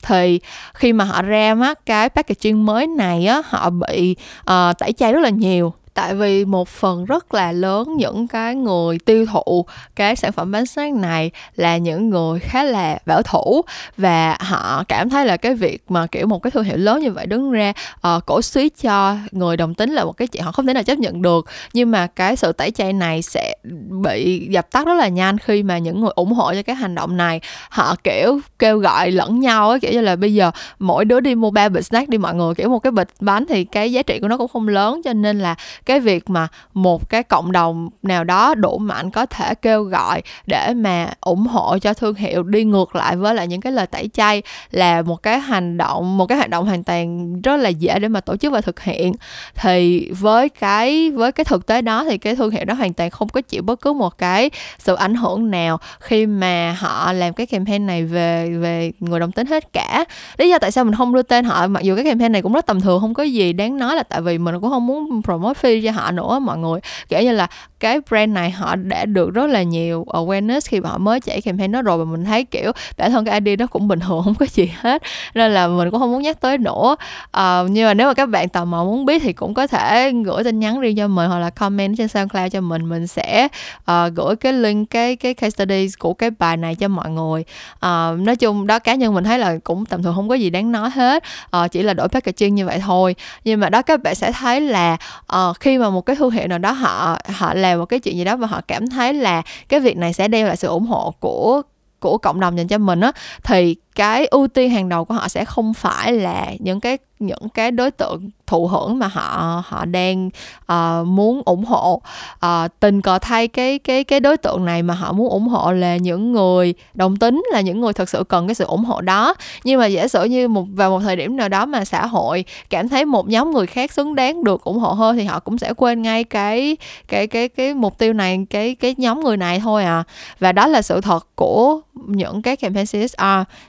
[0.03, 0.41] thì
[0.75, 5.13] khi mà họ ra mắt cái packaging mới này á họ bị uh, tẩy chay
[5.13, 9.67] rất là nhiều tại vì một phần rất là lớn những cái người tiêu thụ
[9.97, 13.63] cái sản phẩm bánh snack này là những người khá là bảo thủ
[13.97, 17.11] và họ cảm thấy là cái việc mà kiểu một cái thương hiệu lớn như
[17.11, 17.73] vậy đứng ra
[18.17, 20.83] uh, cổ suý cho người đồng tính là một cái chuyện họ không thể nào
[20.83, 21.47] chấp nhận được.
[21.73, 23.55] Nhưng mà cái sự tẩy chay này sẽ
[24.03, 26.95] bị dập tắt rất là nhanh khi mà những người ủng hộ cho cái hành
[26.95, 27.41] động này.
[27.71, 31.35] Họ kiểu kêu gọi lẫn nhau ấy, kiểu như là bây giờ mỗi đứa đi
[31.35, 34.03] mua ba bịch snack đi mọi người kiểu một cái bịch bánh thì cái giá
[34.03, 35.55] trị của nó cũng không lớn cho nên là
[35.87, 40.23] cái việc mà một cái cộng đồng nào đó đủ mạnh có thể kêu gọi
[40.47, 43.87] để mà ủng hộ cho thương hiệu đi ngược lại với lại những cái lời
[43.87, 47.69] tẩy chay là một cái hành động, một cái hành động hoàn toàn rất là
[47.69, 49.13] dễ để mà tổ chức và thực hiện.
[49.55, 53.11] Thì với cái với cái thực tế đó thì cái thương hiệu đó hoàn toàn
[53.11, 57.35] không có chịu bất cứ một cái sự ảnh hưởng nào khi mà họ làm
[57.35, 60.05] cái campaign này về về người đồng tính hết cả.
[60.39, 62.53] Lý do tại sao mình không đưa tên họ, mặc dù cái campaign này cũng
[62.53, 65.23] rất tầm thường, không có gì đáng nói là tại vì mình cũng không muốn
[65.23, 66.81] promote free cho họ nữa mọi người.
[67.09, 67.47] Kiểu như là
[67.83, 71.41] cái brand này họ đã được rất là nhiều awareness khi mà họ mới chạy
[71.41, 71.99] campaign đó rồi.
[71.99, 74.73] Và mình thấy kiểu bản thân cái ID đó cũng bình thường không có gì
[74.81, 75.03] hết.
[75.35, 76.97] Nên là mình cũng không muốn nhắc tới nữa.
[77.37, 80.13] Uh, nhưng mà nếu mà các bạn tò mò muốn biết thì cũng có thể
[80.25, 82.89] gửi tin nhắn riêng cho mình hoặc là comment trên SoundCloud cho mình.
[82.89, 86.89] Mình sẽ uh, gửi cái link cái cái case study của cái bài này cho
[86.89, 87.45] mọi người.
[87.75, 90.51] Uh, nói chung đó cá nhân mình thấy là cũng tầm thường không có gì
[90.51, 91.23] đáng nói hết.
[91.57, 93.15] Uh, chỉ là đổi packaging như vậy thôi.
[93.45, 94.97] Nhưng mà đó các bạn sẽ thấy là
[95.37, 98.17] uh, khi mà một cái thương hiệu nào đó họ họ làm một cái chuyện
[98.17, 100.87] gì đó và họ cảm thấy là cái việc này sẽ đem lại sự ủng
[100.87, 101.63] hộ của
[102.01, 103.13] của cộng đồng dành cho mình á,
[103.45, 107.49] thì cái ưu tiên hàng đầu của họ sẽ không phải là những cái những
[107.55, 110.31] cái đối tượng thụ hưởng mà họ họ đang
[110.73, 112.03] uh, muốn ủng hộ.
[112.47, 115.73] Uh, tình cờ thay cái cái cái đối tượng này mà họ muốn ủng hộ
[115.73, 119.01] là những người đồng tính là những người thật sự cần cái sự ủng hộ
[119.01, 119.35] đó.
[119.65, 122.45] Nhưng mà giả sử như một vào một thời điểm nào đó mà xã hội
[122.71, 125.59] cảm thấy một nhóm người khác xứng đáng được ủng hộ hơn thì họ cũng
[125.59, 126.77] sẽ quên ngay cái
[127.09, 130.05] cái cái cái mục tiêu này cái cái nhóm người này thôi à.
[130.39, 133.25] Và đó là sự thật của những cái campaign CSR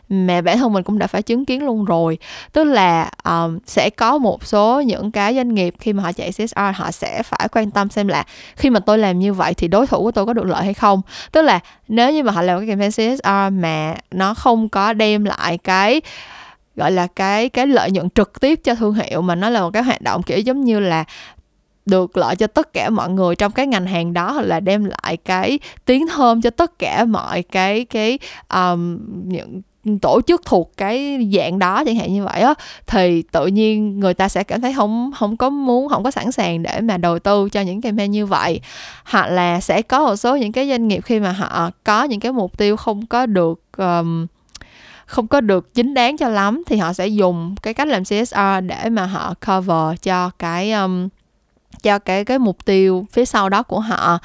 [0.10, 2.18] mà bản thân mình cũng đã phải chứng kiến luôn rồi.
[2.54, 6.12] Tức là ờ, um, sẽ có một số những cái doanh nghiệp khi mà họ
[6.12, 8.24] chạy CSR họ sẽ phải quan tâm xem là
[8.56, 10.74] khi mà tôi làm như vậy thì đối thủ của tôi có được lợi hay
[10.74, 11.02] không.
[11.32, 15.26] Tức là nếu như mà họ làm cái campaign CSR mà nó không có đem
[15.26, 16.02] lại cái
[16.76, 19.70] gọi là cái cái lợi nhuận trực tiếp cho thương hiệu mà nó là một
[19.74, 21.04] cái hoạt động kiểu giống như là
[21.86, 24.86] được lợi cho tất cả mọi người trong cái ngành hàng đó hoặc là đem
[24.86, 28.20] lại cái tiếng thơm cho tất cả mọi cái cái
[28.54, 29.62] um, những
[30.02, 32.54] tổ chức thuộc cái dạng đó chẳng hạn như vậy á
[32.88, 36.32] thì tự nhiên người ta sẽ cảm thấy không không có muốn không có sẵn
[36.32, 38.62] sàng để mà đầu tư cho những campaign như vậy.
[39.06, 42.20] Hoặc là sẽ có một số những cái doanh nghiệp khi mà họ có những
[42.20, 44.28] cái mục tiêu không có được um,
[45.06, 48.40] không có được chính đáng cho lắm thì họ sẽ dùng cái cách làm CSR
[48.66, 51.10] để mà họ cover cho cái um,
[51.82, 54.19] cho cái cái mục tiêu phía sau đó của họ.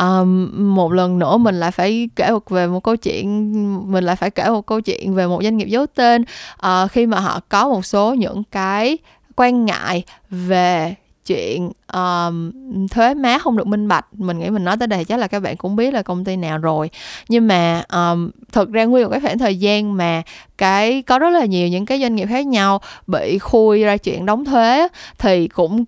[0.00, 4.16] Um, một lần nữa mình lại phải kể một về một câu chuyện mình lại
[4.16, 6.24] phải kể một câu chuyện về một doanh nghiệp giấu tên.
[6.66, 8.98] Uh, khi mà họ có một số những cái
[9.36, 10.94] quan ngại về
[11.28, 12.52] chuyện um,
[12.86, 14.06] thuế má không được minh bạch.
[14.12, 16.36] Mình nghĩ mình nói tới đây chắc là các bạn cũng biết là công ty
[16.36, 16.90] nào rồi.
[17.28, 20.22] Nhưng mà um, thực ra nguyên một cái khoảng thời gian mà
[20.58, 24.26] cái có rất là nhiều những cái doanh nghiệp khác nhau bị khui ra chuyện
[24.26, 25.84] đóng thuế thì cũng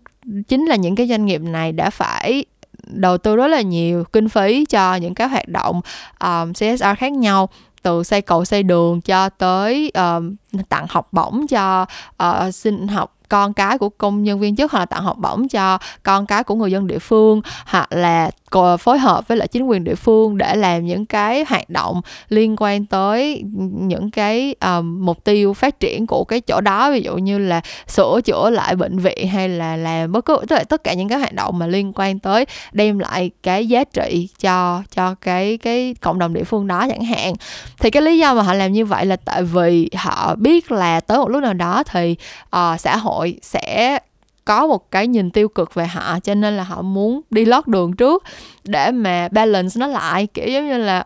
[0.49, 2.45] chính là những cái doanh nghiệp này đã phải
[2.87, 5.81] đầu tư rất là nhiều kinh phí cho những cái hoạt động
[6.21, 7.49] um, CSR khác nhau
[7.83, 11.87] từ xây cầu xây đường cho tới uh, tặng học bổng cho
[12.23, 15.49] uh, sinh học con cái của công nhân viên chức hoặc là tặng học bổng
[15.49, 18.31] cho con cái của người dân địa phương hoặc là
[18.79, 22.57] phối hợp với lại chính quyền địa phương để làm những cái hoạt động liên
[22.59, 26.93] quan tới những cái um, mục tiêu phát triển của cái chỗ đó.
[26.93, 30.57] Ví dụ như là sửa chữa lại bệnh viện hay là làm bất cứ tức
[30.57, 33.85] là tất cả những cái hoạt động mà liên quan tới đem lại cái giá
[33.85, 37.35] trị cho cho cái cái cộng đồng địa phương đó chẳng hạn.
[37.81, 41.01] Thì cái lý do mà họ làm như vậy là tại vì họ biết là
[41.01, 42.17] tới một lúc nào đó thì
[42.57, 43.99] uh, xã hội sẽ
[44.45, 47.67] có một cái nhìn tiêu cực về họ cho nên là họ muốn đi lót
[47.67, 48.25] đường trước
[48.65, 51.05] để mà balance nó lại kiểu giống như là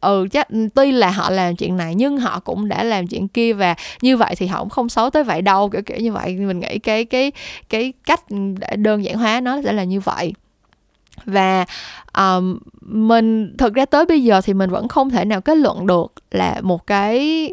[0.00, 3.52] ừ chắc tuy là họ làm chuyện này nhưng họ cũng đã làm chuyện kia
[3.52, 6.36] và như vậy thì họ cũng không xấu tới vậy đâu kiểu kiểu như vậy.
[6.36, 7.32] Mình nghĩ cái cái
[7.68, 8.20] cái cách
[8.58, 10.32] để đơn giản hóa nó sẽ là như vậy.
[11.24, 11.64] Và
[12.16, 15.86] um, mình thực ra tới bây giờ thì mình vẫn không thể nào kết luận
[15.86, 17.50] được là một cái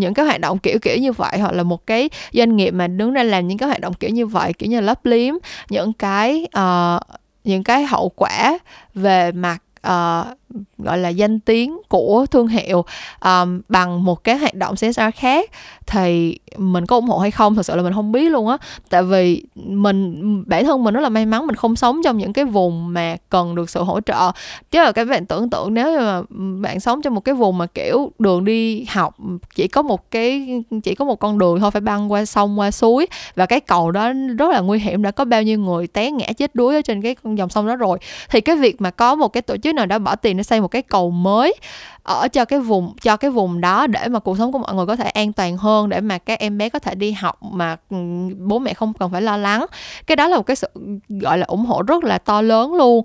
[0.00, 2.86] những cái hoạt động kiểu kiểu như vậy hoặc là một cái doanh nghiệp mà
[2.86, 5.34] đứng ra làm những cái hoạt động kiểu như vậy kiểu như lấp liếm
[5.70, 7.02] những cái uh,
[7.44, 8.58] những cái hậu quả
[8.94, 10.38] về mặt uh,
[10.78, 12.84] gọi là danh tiếng của thương hiệu
[13.24, 15.50] um, bằng một cái hoạt động CSR khác
[15.86, 17.54] thì mình có ủng hộ hay không?
[17.54, 18.56] Thật sự là mình không biết luôn á.
[18.90, 22.32] Tại vì mình bản thân mình rất là may mắn mình không sống trong những
[22.32, 24.32] cái vùng mà cần được sự hỗ trợ.
[24.70, 26.22] Chứ là các bạn tưởng tượng nếu mà
[26.60, 29.16] bạn sống trong một cái vùng mà kiểu đường đi học
[29.54, 32.70] chỉ có một cái chỉ có một con đường thôi phải băng qua sông qua
[32.70, 36.10] suối và cái cầu đó rất là nguy hiểm đã có bao nhiêu người té
[36.10, 37.98] ngã chết đuối ở trên cái con dòng sông đó rồi
[38.30, 40.60] thì cái việc mà có một cái tổ chức nào đó bỏ tiền để xây
[40.60, 41.54] một cái cầu mới
[42.02, 44.86] ở cho cái vùng cho cái vùng đó để mà cuộc sống của mọi người
[44.86, 47.76] có thể an toàn hơn để mà các em bé có thể đi học mà
[47.90, 47.96] ừ,
[48.38, 49.66] bố mẹ không cần phải lo lắng.
[50.06, 50.68] Cái đó là một cái sự
[51.08, 53.04] gọi là ủng hộ rất là to lớn luôn.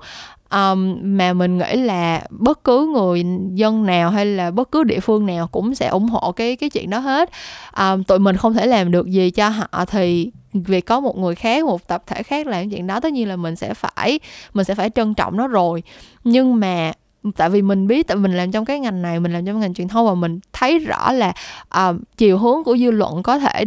[0.51, 3.23] Um, mà mình nghĩ là bất cứ người
[3.53, 6.69] dân nào hay là bất cứ địa phương nào cũng sẽ ủng hộ cái cái
[6.69, 7.29] chuyện đó hết.
[7.77, 11.35] Um, tụi mình không thể làm được gì cho họ thì vì có một người
[11.35, 14.19] khác một tập thể khác làm chuyện đó tất nhiên là mình sẽ phải
[14.53, 15.83] mình sẽ phải trân trọng nó rồi.
[16.23, 16.91] Nhưng mà
[17.35, 19.73] tại vì mình biết tại mình làm trong cái ngành này mình làm trong ngành
[19.73, 21.33] truyền thông và mình thấy rõ là
[21.75, 23.65] um, chiều hướng của dư luận có thể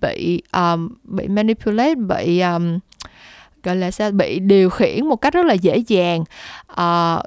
[0.00, 2.78] bị um, bị manipulate bị um,
[3.62, 6.24] gọi là sao bị điều khiển một cách rất là dễ dàng.
[6.72, 7.24] Uh,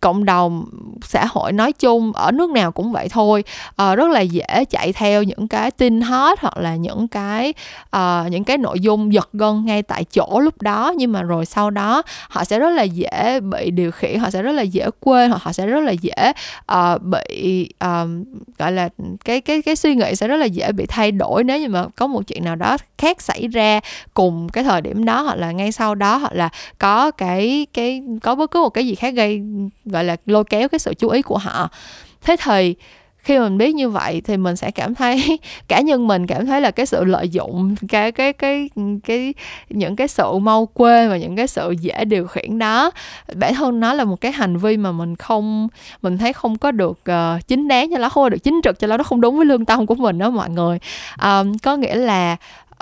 [0.00, 0.64] cộng đồng
[1.02, 3.44] xã hội nói chung ở nước nào cũng vậy thôi.
[3.82, 7.54] Uh, rất là dễ chạy theo những cái tin hot hoặc là những cái
[7.96, 10.94] uh, những cái nội dung giật gân ngay tại chỗ lúc đó.
[10.96, 14.42] Nhưng mà rồi sau đó họ sẽ rất là dễ bị điều khiển họ sẽ
[14.42, 16.32] rất là dễ quên hoặc họ sẽ rất là dễ
[16.72, 18.24] uh, bị um,
[18.58, 18.88] gọi là
[19.24, 21.84] cái cái cái suy nghĩ sẽ rất là dễ bị thay đổi nếu như mà
[21.96, 23.80] có một chuyện nào đó khác xảy ra
[24.14, 26.48] cùng cái thời điểm đó hoặc là ngay sau đó hoặc là
[26.78, 29.42] có cái cái có bất cứ một cái gì khác gây
[29.90, 31.68] gọi là lôi kéo cái sự chú ý của họ.
[32.22, 32.74] Thế thì
[33.22, 35.38] khi mình biết như vậy thì mình sẽ cảm thấy
[35.68, 38.70] cá nhân mình cảm thấy là cái sự lợi dụng cái cái cái
[39.04, 39.34] cái
[39.68, 42.90] những cái sự mau quê và những cái sự dễ điều khiển đó.
[43.34, 45.68] Bản thân nó là một cái hành vi mà mình không
[46.02, 48.86] mình thấy không có được uh, chính đáng cho nó không được chính trực cho
[48.86, 50.78] nó nó không đúng với lương tâm của mình đó mọi người.
[51.22, 52.36] Um, có nghĩa là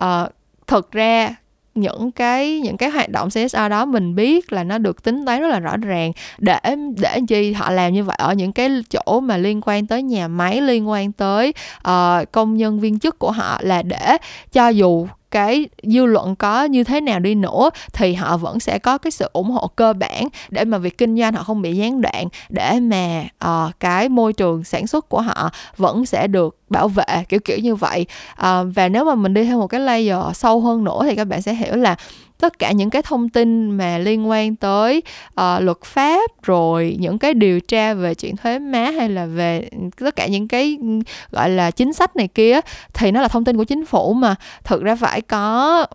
[0.05, 0.33] uh,
[0.67, 1.35] thực ra
[1.81, 5.41] những cái những cái hoạt động CSR đó mình biết là nó được tính toán
[5.41, 6.13] rất là rõ ràng.
[6.39, 6.61] Để
[6.97, 10.29] để chi họ làm như vậy ở những cái chỗ mà liên quan tới nhà
[10.29, 11.55] máy liên quan tới
[11.89, 14.17] uh, công nhân viên chức của họ là để
[14.53, 18.79] cho dù cái dư luận có như thế nào đi nữa thì họ vẫn sẽ
[18.79, 21.77] có cái sự ủng hộ cơ bản để mà việc kinh doanh họ không bị
[21.77, 26.57] gián đoạn để mà uh, cái môi trường sản xuất của họ vẫn sẽ được
[26.69, 28.07] bảo vệ kiểu kiểu như vậy.
[28.33, 31.25] Uh, và nếu mà mình đi theo một cái layer sâu hơn nữa thì các
[31.25, 31.97] bạn sẽ hiểu là
[32.39, 35.03] tất cả những cái thông tin mà liên quan tới
[35.41, 39.69] uh, luật pháp rồi những cái điều tra về chuyện thuế má hay là về
[40.01, 40.79] tất cả những cái
[41.31, 42.61] gọi là chính sách này kia
[42.95, 44.35] thì nó là thông tin của chính phủ mà.
[44.65, 45.87] Thực ra phải có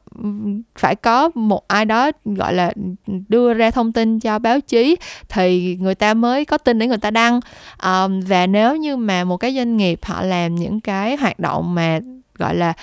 [0.75, 2.73] phải có một ai đó gọi là
[3.29, 4.95] đưa ra thông tin cho báo chí
[5.29, 7.39] thì người ta mới có tin để người ta đăng.
[7.83, 11.75] Um, và nếu như mà một cái doanh nghiệp họ làm những cái hoạt động
[11.75, 11.99] mà
[12.43, 12.73] gọi là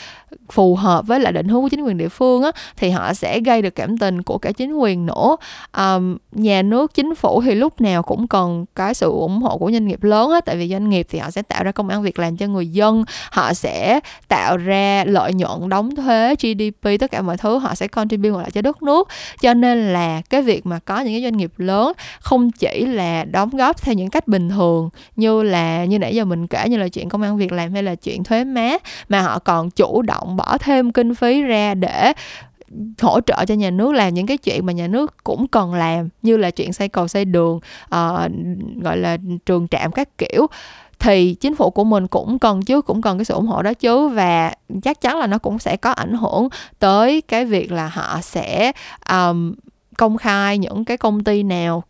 [0.51, 3.41] phù hợp với lại định hướng của chính quyền địa phương á thì họ sẽ
[3.41, 5.37] gây được cảm tình của cả chính quyền nữa.
[5.77, 9.71] Um, nhà nước chính phủ thì lúc nào cũng cần cái sự ủng hộ của
[9.73, 12.03] doanh nghiệp lớn á tại vì doanh nghiệp thì họ sẽ tạo ra công ăn
[12.03, 17.11] việc làm cho người dân họ sẽ tạo ra lợi nhuận đóng thuế GDP tất
[17.11, 19.09] cả mọi thứ họ sẽ contribute lại cho đất nước.
[19.41, 23.25] Cho nên là cái việc mà có những cái doanh nghiệp lớn không chỉ là
[23.25, 26.77] đóng góp theo những cách bình thường như là như nãy giờ mình kể như
[26.77, 28.71] là chuyện công ăn việc làm hay là chuyện thuế má
[29.09, 32.13] mà họ còn còn chủ động bỏ thêm kinh phí ra để
[33.01, 36.09] hỗ trợ cho nhà nước làm những cái chuyện mà nhà nước cũng cần làm
[36.23, 38.31] như là chuyện xây cầu xây đường uh,
[38.83, 40.47] gọi là trường trạm các kiểu.
[40.99, 43.75] Thì chính phủ của mình cũng cần chứ cũng cần cái sự ủng hộ đó
[43.75, 46.49] chứ và chắc chắn là nó cũng sẽ có ảnh hưởng
[46.79, 48.73] tới cái việc là họ sẽ
[49.11, 49.55] um,
[49.97, 51.85] công khai những cái công ty nào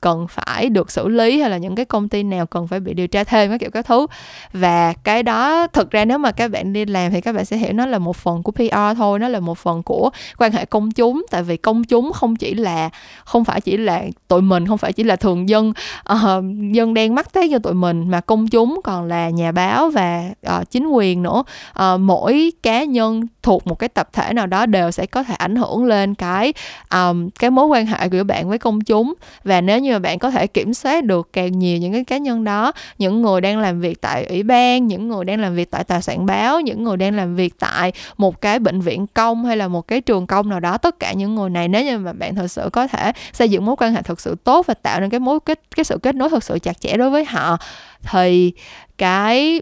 [0.00, 2.94] cần phải được xử lý hay là những cái công ty nào cần phải bị
[2.94, 4.06] điều tra thêm các kiểu các thứ.
[4.52, 7.56] Và cái đó thực ra nếu mà các bạn đi làm thì các bạn sẽ
[7.56, 10.64] hiểu nó là một phần của PR thôi nó là một phần của quan hệ
[10.64, 11.26] công chúng.
[11.30, 12.90] Tại vì công chúng không chỉ là
[13.24, 15.72] không phải chỉ là tụi mình không phải chỉ là thường dân
[16.12, 19.90] uh, dân đen mắt thấy cho tụi mình mà công chúng còn là nhà báo
[19.90, 21.44] và uh, chính quyền nữa.
[21.70, 25.34] Uh, mỗi cá nhân thuộc một cái tập thể nào đó đều sẽ có thể
[25.34, 26.52] ảnh hưởng lên cái
[26.90, 29.14] um, cái mối quan hệ của bạn với công chúng.
[29.44, 32.16] Và nếu như mà bạn có thể kiểm soát được càng nhiều những cái cá
[32.16, 35.70] nhân đó những người đang làm việc tại ủy ban những người đang làm việc
[35.70, 39.44] tại tòa soạn báo những người đang làm việc tại một cái bệnh viện công
[39.44, 41.98] hay là một cái trường công nào đó tất cả những người này nếu như
[41.98, 44.74] mà bạn thật sự có thể xây dựng mối quan hệ thực sự tốt và
[44.74, 47.24] tạo nên cái mối kết cái sự kết nối thực sự chặt chẽ đối với
[47.24, 47.58] họ
[48.02, 48.52] thì
[48.98, 49.60] cái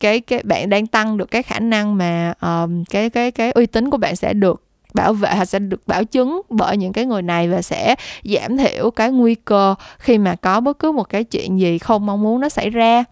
[0.00, 3.66] cái cái bạn đang tăng được cái khả năng mà um, cái cái cái uy
[3.66, 4.62] tín của bạn sẽ được
[4.94, 7.94] bảo vệ hoặc sẽ được bảo chứng bởi những cái người này và sẽ
[8.24, 12.06] giảm thiểu cái nguy cơ khi mà có bất cứ một cái chuyện gì không
[12.06, 13.04] mong muốn nó xảy ra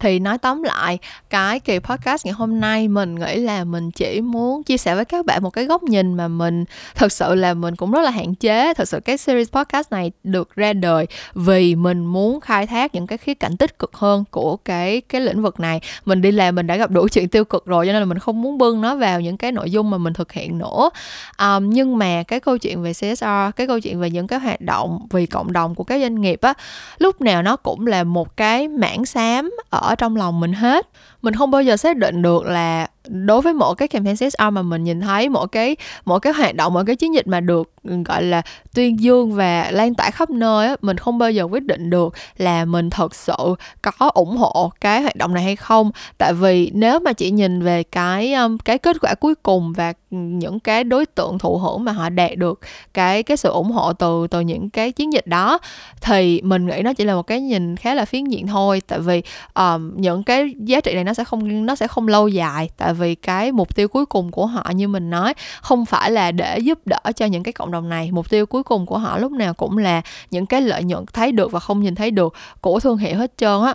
[0.00, 0.98] thì nói tóm lại
[1.30, 5.04] cái kỳ podcast ngày hôm nay mình nghĩ là mình chỉ muốn chia sẻ với
[5.04, 8.10] các bạn một cái góc nhìn mà mình thật sự là mình cũng rất là
[8.10, 8.74] hạn chế.
[8.74, 13.06] Thật sự cái series podcast này được ra đời vì mình muốn khai thác những
[13.06, 15.80] cái khía cạnh tích cực hơn của cái cái lĩnh vực này.
[16.04, 18.18] Mình đi làm mình đã gặp đủ chuyện tiêu cực rồi cho nên là mình
[18.18, 20.90] không muốn bưng nó vào những cái nội dung mà mình thực hiện nữa.
[21.38, 23.24] Um, nhưng mà cái câu chuyện về CSR
[23.56, 26.40] cái câu chuyện về những cái hoạt động vì cộng đồng của các doanh nghiệp
[26.40, 26.54] á
[26.98, 30.88] lúc nào nó cũng là một cái mảng xám ở ở trong lòng mình hết
[31.22, 34.62] mình không bao giờ xác định được là đối với mỗi cái campaign CSR mà
[34.62, 37.72] mình nhìn thấy mỗi cái mỗi cái hoạt động mỗi cái chiến dịch mà được
[37.88, 38.42] ừ, gọi là
[38.74, 42.14] tuyên dương và lan tỏa khắp nơi á mình không bao giờ quyết định được
[42.36, 45.90] là mình thật sự có ủng hộ cái hoạt động này hay không.
[46.18, 49.92] Tại vì nếu mà chỉ nhìn về cái um, cái kết quả cuối cùng và
[50.10, 52.60] ừ, những cái đối tượng thụ hưởng mà họ đạt được
[52.94, 55.58] cái cái sự ủng hộ từ từ những cái chiến dịch đó
[56.00, 58.82] thì mình nghĩ nó chỉ là một cái nhìn khá là phiến diện thôi.
[58.86, 59.22] Tại vì
[59.54, 62.70] um, những cái giá trị này nó sẽ không, nó sẽ không lâu dài.
[62.76, 66.32] Tại vì cái mục tiêu cuối cùng của họ như mình nói, không phải là
[66.32, 68.10] để giúp đỡ cho những cái cộng đồng này.
[68.12, 71.32] Mục tiêu cuối cùng của họ lúc nào cũng là những cái lợi nhuận thấy
[71.32, 73.74] được và không nhìn thấy được của thương hiệu hết trơn á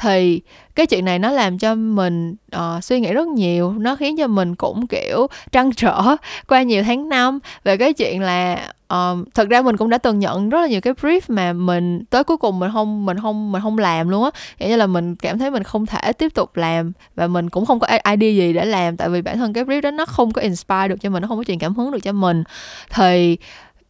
[0.00, 0.40] thì
[0.74, 3.72] cái chuyện này nó làm cho mình uh, suy nghĩ rất nhiều.
[3.78, 6.16] Nó khiến cho mình cũng kiểu trăn trở
[6.48, 7.38] qua nhiều tháng năm.
[7.64, 10.80] Về cái chuyện là um, thật ra mình cũng đã từng nhận rất là nhiều
[10.80, 14.24] cái brief mà mình tới cuối cùng mình không mình không mình không làm luôn
[14.24, 14.30] á.
[14.58, 17.66] Nghĩa như là mình cảm thấy mình không thể tiếp tục làm và mình cũng
[17.66, 18.96] không có idea gì để làm.
[18.96, 21.28] Tại vì bản thân cái brief đó nó không có inspire được cho mình nó
[21.28, 22.44] không có truyền cảm hứng được cho mình.
[22.90, 23.36] Thì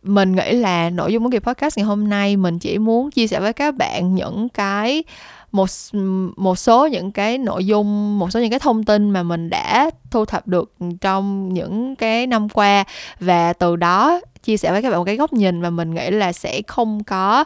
[0.03, 3.27] mình nghĩ là nội dung của kỳ podcast ngày hôm nay mình chỉ muốn chia
[3.27, 5.05] sẻ với các bạn những cái
[5.53, 5.69] một
[6.37, 9.91] một số những cái nội dung một số những cái thông tin mà mình đã
[10.11, 12.85] thu thập được trong những cái năm qua
[13.21, 16.11] và từ đó chia sẻ với các bạn một cái góc nhìn mà mình nghĩ
[16.11, 17.45] là sẽ không có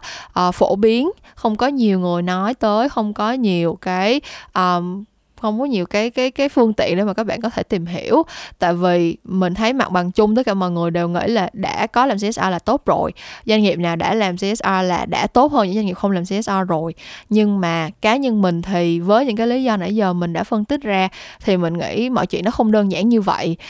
[0.48, 4.20] uh, phổ biến không có nhiều người nói tới không có nhiều cái
[4.54, 5.04] um,
[5.42, 7.86] không có nhiều cái cái cái phương tiện để mà các bạn có thể tìm
[7.86, 8.22] hiểu.
[8.58, 11.86] Tại vì mình thấy mặt bằng chung tất cả mọi người đều nghĩ là đã
[11.86, 13.12] có làm CSR là tốt rồi.
[13.46, 16.24] Doanh nghiệp nào đã làm CSR là đã tốt hơn những doanh nghiệp không làm
[16.24, 16.94] CSR rồi.
[17.28, 20.44] Nhưng mà cá nhân mình thì với những cái lý do nãy giờ mình đã
[20.44, 21.08] phân tích ra
[21.44, 23.56] thì mình nghĩ mọi chuyện nó không đơn giản như vậy.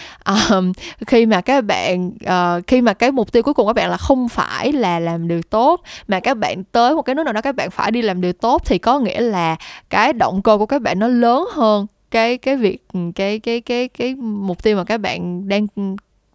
[0.50, 0.72] Um,
[1.06, 3.96] khi mà các bạn uh, khi mà cái mục tiêu cuối cùng các bạn là
[3.96, 7.40] không phải là làm điều tốt mà các bạn tới một cái nước nào đó
[7.40, 9.56] các bạn phải đi làm điều tốt thì có nghĩa là
[9.90, 13.38] cái động cơ của các bạn nó lớn hơn hơn cái cái việc ừ, cái
[13.38, 15.66] cái cái cái mục tiêu mà các bạn đang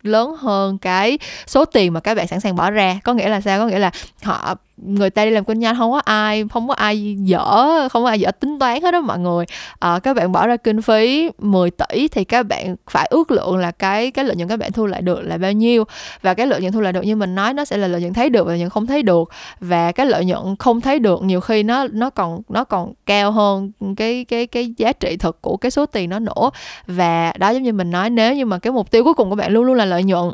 [0.03, 2.99] lớn hơn, cái số tiền mà các bạn sẵn sàng bỏ ra.
[3.03, 3.59] Có nghĩa là sao?
[3.59, 3.91] Có nghĩa là
[4.23, 8.03] họ người ta đi làm kinh doanh không có ai không có ai dở không
[8.03, 9.45] có ai dở tính toán hết đó mọi người.
[9.79, 13.57] À, các bạn bỏ ra kinh phí 10 tỷ thì các bạn phải ước lượng
[13.57, 15.83] là cái cái lợi nhuận các bạn thu lại được là bao nhiêu.
[16.21, 18.13] Và cái lợi nhuận thu lại được như mình nói nó sẽ là lợi nhuận
[18.13, 19.29] thấy được và lợi nhuận không thấy được.
[19.59, 23.31] Và cái lợi nhuận không thấy được nhiều khi nó nó còn nó còn cao
[23.31, 26.49] hơn cái cái cái giá trị thực của cái số tiền nó nổ
[26.87, 29.35] và đó giống như mình nói nếu như mà cái mục tiêu cuối cùng của
[29.35, 30.25] bạn luôn luôn là lợi nhuận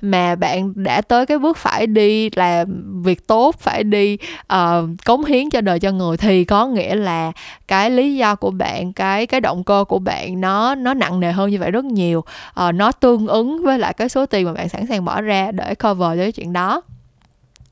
[0.00, 4.18] mà bạn đã tới cái bước phải đi làm việc tốt phải đi
[4.52, 7.32] uh, cống hiến cho đời cho người thì có nghĩa là
[7.68, 11.32] cái lý do của bạn cái cái động cơ của bạn nó nó nặng nề
[11.32, 12.24] hơn như vậy rất nhiều.
[12.68, 15.50] Uh, nó tương ứng với lại cái số tiền mà bạn sẵn sàng bỏ ra
[15.52, 16.82] để cover cho cái chuyện đó.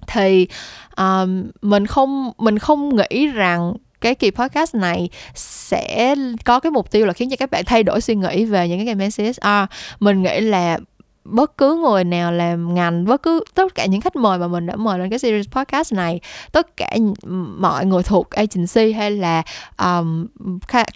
[0.07, 0.47] Thì
[0.97, 6.14] um, mình không mình không nghĩ rằng cái kỳ podcast này sẽ
[6.45, 8.79] có cái mục tiêu là khiến cho các bạn thay đổi suy nghĩ về những
[8.79, 10.79] cái game CSR mình nghĩ là
[11.25, 14.66] bất cứ người nào làm ngành bất cứ tất cả những khách mời mà mình
[14.66, 16.21] đã mời lên cái series podcast này
[16.53, 16.97] tất cả
[17.59, 19.43] mọi người thuộc agency hay là
[19.79, 20.27] um,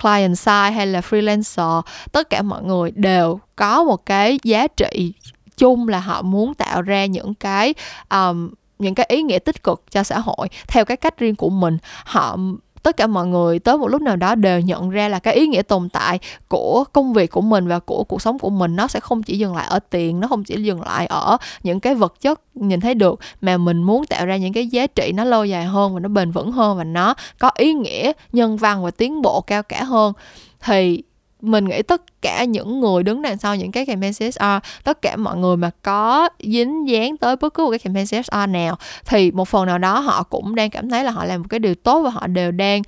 [0.03, 5.13] client side hay là freelancer tất cả mọi người đều có một cái giá trị
[5.57, 7.75] chung là họ muốn tạo ra những cái
[8.11, 11.51] um, những cái ý nghĩa tích cực cho xã hội theo cái cách riêng của
[11.51, 11.79] mình.
[12.05, 12.37] Họ
[12.85, 15.47] tất cả mọi người tới một lúc nào đó đều nhận ra là cái ý
[15.47, 16.19] nghĩa tồn tại
[16.49, 19.39] của công việc của mình và của cuộc sống của mình, nó sẽ không chỉ
[19.39, 22.81] dừng lại ở tiền, nó không chỉ dừng lại ở những cái vật chất nhìn
[22.81, 25.95] thấy được, mà mình muốn tạo ra những cái giá trị nó lâu dài hơn
[25.95, 29.41] và nó bền vững hơn và nó có ý nghĩa nhân văn và tiến bộ
[29.41, 30.13] cao cả hơn.
[30.61, 31.03] Thì
[31.45, 34.45] mình nghĩ tất cả những người đứng đằng sau những cái campaign CSR
[34.85, 38.37] tất cả mọi người mà có dính dáng tới bất cứ một cái campaign CSR
[38.49, 41.47] nào, thì một phần nào đó họ cũng đang cảm thấy là họ làm một
[41.51, 42.83] cái điều tốt và họ đều đang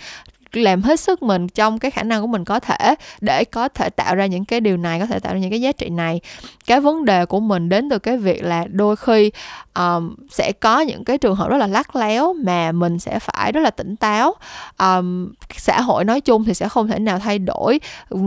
[0.57, 3.91] làm hết sức mình trong cái khả năng của mình có thể để có thể
[3.91, 6.21] tạo ra những cái điều này có thể tạo ra những cái giá trị này.
[6.67, 9.31] Cái vấn đề của mình đến từ cái việc là đôi khi
[9.75, 13.53] um, sẽ có những cái trường hợp rất là lắc léo mà mình sẽ phải
[13.53, 14.35] rất là tỉnh táo.
[14.79, 17.81] Um, xã hội nói chung thì sẽ không thể nào thay đổi.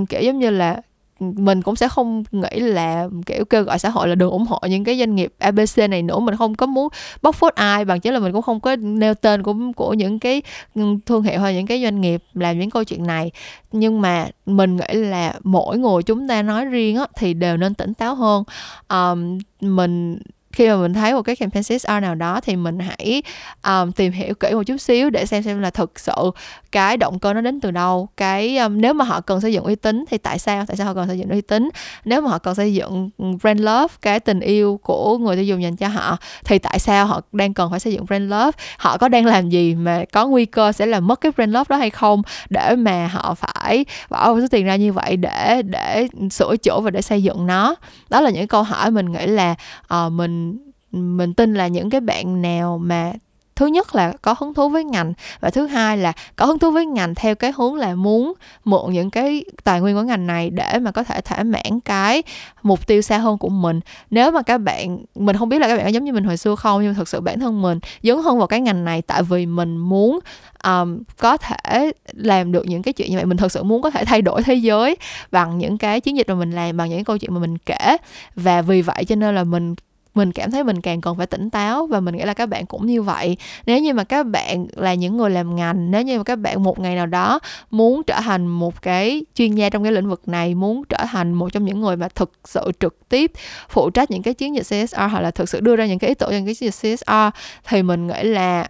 [0.09, 0.81] Kiểu giống như là
[1.19, 4.59] mình cũng sẽ không nghĩ là kiểu kêu gọi xã hội là đừng ủng hộ
[4.69, 6.19] những cái doanh nghiệp ABC này nữa.
[6.19, 6.87] Mình không có muốn
[7.21, 10.19] bóc phốt ai bằng chứ là mình cũng không có nêu tên của của những
[10.19, 10.41] cái
[10.75, 13.31] ừ, thương hiệu hay những cái doanh nghiệp làm những câu chuyện này.
[13.71, 17.73] Nhưng mà mình nghĩ là mỗi người chúng ta nói riêng á, thì đều nên
[17.73, 18.43] tỉnh táo hơn.
[18.89, 20.19] Um, mình
[20.51, 23.23] khi mà mình thấy một cái campaign CSR nào đó thì mình hãy
[23.65, 26.31] um, tìm hiểu kỹ một chút xíu để xem xem là thực sự
[26.71, 28.09] cái động cơ nó đến từ đâu.
[28.17, 30.65] Cái um, nếu mà họ cần xây dựng uy tín thì tại sao?
[30.67, 31.69] Tại sao họ cần xây dựng uy tín?
[32.05, 33.09] Nếu mà họ cần xây dựng
[33.41, 37.05] brand love cái tình yêu của người tiêu dùng dành cho họ thì tại sao
[37.05, 38.51] họ đang cần phải xây dựng brand love?
[38.77, 41.65] Họ có đang làm gì mà có nguy cơ sẽ là mất cái brand love
[41.69, 46.07] đó hay không để mà họ phải bỏ số tiền ra như vậy để để
[46.31, 47.75] sửa chữa và để xây dựng nó?
[48.09, 49.55] Đó là những câu hỏi mình nghĩ là
[49.93, 50.48] uh, mình
[50.91, 53.13] mình tin là những cái bạn nào mà
[53.59, 56.71] thứ nhất là có hứng thú với ngành và thứ hai là có hứng thú
[56.71, 58.33] với ngành theo cái hướng là muốn
[58.65, 62.23] mượn những cái tài nguyên của ngành này để mà có thể thỏa mãn cái
[62.63, 63.79] mục tiêu xa hơn của mình.
[64.09, 66.37] Nếu mà các bạn mình không biết là các bạn có giống như mình hồi
[66.37, 69.01] xưa không nhưng mà thực sự bản thân mình dấn hơn vào cái ngành này
[69.01, 70.19] tại vì mình muốn
[70.63, 73.25] um, có thể làm được những cái chuyện như vậy.
[73.25, 74.97] Mình thực sự muốn có thể thay đổi thế giới
[75.31, 77.97] bằng những cái chiến dịch mà mình làm bằng những câu chuyện mà mình kể.
[78.35, 79.75] Và vì vậy cho nên là mình
[80.19, 82.65] mình cảm thấy mình càng cần phải tỉnh táo và mình nghĩ là các bạn
[82.65, 83.37] cũng như vậy.
[83.65, 86.63] Nếu như mà các bạn là những người làm ngành nếu như mà các bạn
[86.63, 87.39] một ngày nào đó
[87.71, 91.33] muốn trở thành một cái chuyên gia trong cái lĩnh vực này muốn trở thành
[91.33, 93.31] một trong những người mà thực sự trực tiếp
[93.69, 96.07] phụ trách những cái chiến dịch CSR hoặc là thực sự đưa ra những cái
[96.07, 98.69] ý tưởng cho những cái chiến dịch CSR thì mình nghĩ là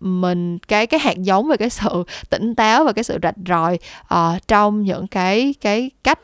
[0.00, 3.78] mình cái cái hạt giống về cái sự tỉnh táo và cái sự rạch ròi
[4.14, 6.18] uh, trong những cái cái cách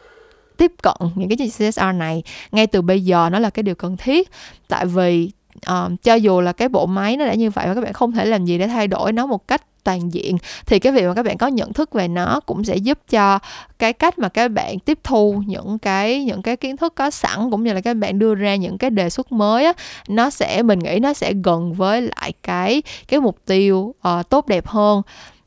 [0.57, 3.97] tiếp cận những cái CSR này ngay từ bây giờ nó là cái điều cần
[3.97, 4.31] thiết.
[4.69, 5.31] Tại vì
[5.67, 8.13] um, cho dù là cái bộ máy nó đã như vậy và các bạn không
[8.13, 11.15] thể làm gì để thay đổi nó một cách toàn diện thì cái việc mà
[11.15, 13.39] các bạn có nhận thức về nó cũng sẽ giúp cho
[13.79, 17.51] cái cách mà các bạn tiếp thu những cái những cái kiến thức có sẵn
[17.51, 19.73] cũng như là các bạn đưa ra những cái đề xuất mới á
[20.09, 24.47] nó sẽ mình nghĩ nó sẽ gần với lại cái cái mục tiêu uh, tốt
[24.47, 25.03] đẹp hơn.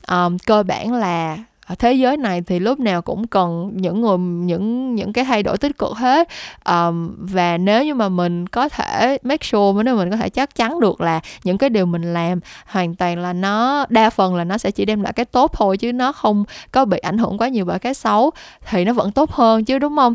[0.08, 1.38] Um, cơ bản là
[1.68, 5.42] ở thế giới này thì lúc nào cũng cần những người những những cái thay
[5.42, 6.28] đổi tích cực hết.
[6.68, 10.54] Um, và nếu như mà mình có thể make sure nếu mình có thể chắc
[10.54, 14.44] chắn được là những cái điều mình làm hoàn toàn là nó đa phần là
[14.44, 17.38] nó sẽ chỉ đem lại cái tốt thôi chứ nó không có bị ảnh hưởng
[17.38, 18.30] quá nhiều bởi cái xấu
[18.70, 20.14] thì nó vẫn tốt hơn chứ đúng không?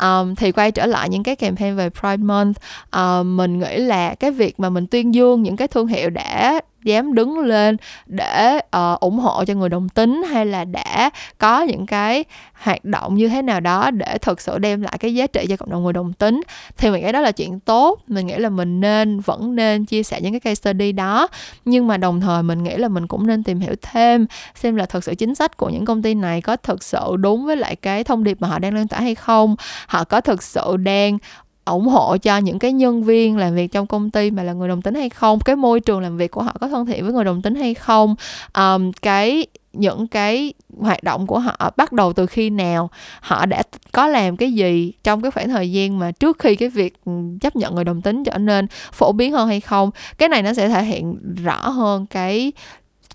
[0.00, 2.56] Um, thì quay trở lại những cái campaign về Pride Month
[2.96, 6.60] uh, mình nghĩ là cái việc mà mình tuyên dương những cái thương hiệu đã
[6.84, 7.76] dám đứng lên
[8.06, 12.24] để uh, ủng hộ cho người đồng tính hay là đã có những cái
[12.62, 15.56] hoạt động như thế nào đó để thực sự đem lại cái giá trị cho
[15.56, 16.40] cộng đồng người đồng tính.
[16.76, 20.02] Thì mình nghĩ đó là chuyện tốt mình nghĩ là mình nên vẫn nên chia
[20.02, 21.28] sẻ những cái case study đó.
[21.64, 24.86] Nhưng mà đồng thời mình nghĩ là mình cũng nên tìm hiểu thêm xem là
[24.86, 27.76] thực sự chính sách của những công ty này có thực sự đúng với lại
[27.76, 29.56] cái thông điệp mà họ đang lan tỏa hay không.
[29.86, 31.18] Họ có thực sự đang
[31.64, 34.68] ủng hộ cho những cái nhân viên làm việc trong công ty mà là người
[34.68, 35.40] đồng tính hay không?
[35.40, 37.74] Cái môi trường làm việc của họ có thân thiện với người đồng tính hay
[37.74, 38.14] không?
[38.54, 39.46] Um, cái
[39.78, 43.62] những cái hoạt động của họ, bắt đầu từ khi nào, họ đã
[43.92, 46.94] có làm cái gì trong cái khoảng thời gian mà trước khi cái việc
[47.40, 50.54] chấp nhận người đồng tính trở nên phổ biến hơn hay không, cái này nó
[50.54, 52.52] sẽ thể hiện rõ hơn cái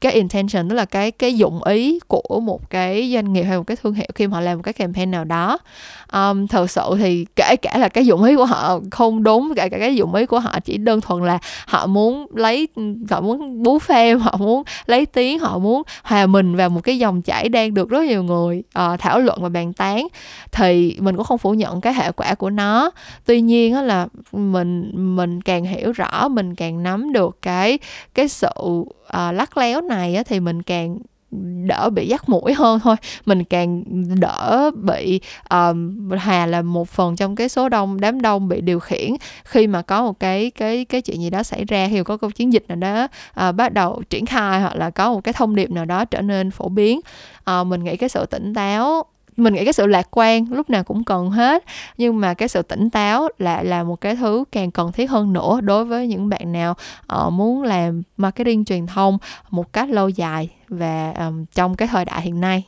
[0.04, 3.64] cái intention tức là cái cái dụng ý của một cái doanh nghiệp hay một
[3.68, 5.58] cái thương hiệu khi mà họ làm một cái campaign nào đó.
[6.14, 9.70] Um, thật sự thì kể cả là cái dụng ý của họ không đúng kể
[9.70, 12.68] cả cái dụng ý của họ chỉ đơn thuần là họ muốn lấy
[13.10, 16.98] họ muốn bú phê họ muốn lấy tiếng họ muốn hòa mình vào một cái
[16.98, 20.08] dòng chảy đang được rất nhiều người uh, thảo luận và bàn tán.
[20.52, 22.92] Thì mình cũng không phủ nhận cái hệ quả của nó.
[23.26, 27.80] Tuy nhiên là mình mình càng hiểu rõ mình càng nắm được cái
[28.14, 28.50] cái sự
[29.06, 30.98] uh, lắc léo này á, thì mình càng
[31.68, 32.96] đỡ bị dắt mũi hơn thôi.
[33.26, 33.84] Mình càng
[34.20, 38.80] đỡ bị um, hà là một phần trong cái số đông đám đông bị điều
[38.80, 39.10] khiển.
[39.46, 42.32] Khi mà có một cái cái cái chuyện gì đó xảy ra khi có câu
[42.32, 43.08] chiến dịch nào đó
[43.50, 46.22] uh, bắt đầu triển khai hoặc là có một cái thông điệp nào đó trở
[46.22, 47.00] nên phổ biến
[47.52, 49.06] uh, mình nghĩ cái sự tỉnh táo
[49.38, 51.64] mình nghĩ cái sự lạc quan lúc nào cũng cần hết
[51.98, 55.34] nhưng mà cái sự tỉnh táo lại là một cái thứ càng cần thiết hơn
[55.34, 56.76] nữa đối với những bạn nào
[57.18, 59.18] uh, muốn làm marketing truyền thông
[59.50, 62.64] một cách lâu dài và um, trong cái thời đại hiện nay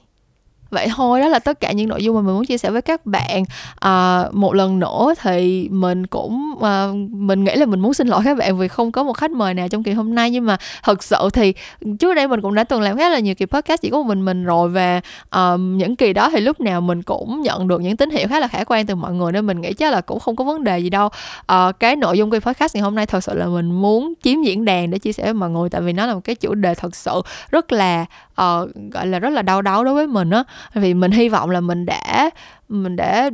[0.76, 2.82] vậy thôi đó là tất cả những nội dung mà mình muốn chia sẻ với
[2.82, 3.44] các bạn.
[3.80, 8.22] À, một lần nữa thì mình cũng à, mình nghĩ là mình muốn xin lỗi
[8.26, 10.32] các bạn vì không có một khách mời nào trong kỳ hôm nay.
[10.32, 11.54] Nhưng mà thật sự thì
[12.00, 14.08] trước đây mình cũng đã từng làm khá là nhiều kỳ podcast chỉ có một
[14.08, 17.82] mình mình rồi và à, những kỳ đó thì lúc nào mình cũng nhận được
[17.82, 20.02] những tín hiệu khá là khả quan từ mọi người nên mình nghĩ chắc là
[20.02, 21.10] cũng không có vấn đề gì đâu.
[21.46, 24.42] À, cái nội dung kỳ podcast ngày hôm nay thật sự là mình muốn chiếm
[24.44, 26.54] diễn đàn để chia sẻ với mọi người tại vì nó là một cái chủ
[26.54, 27.22] đề thật sự
[27.52, 28.06] rất là
[28.42, 30.44] uh, gọi là rất là đau đớn đối với mình á
[30.74, 32.30] vì mình hy vọng là mình đã
[32.70, 33.30] mình đã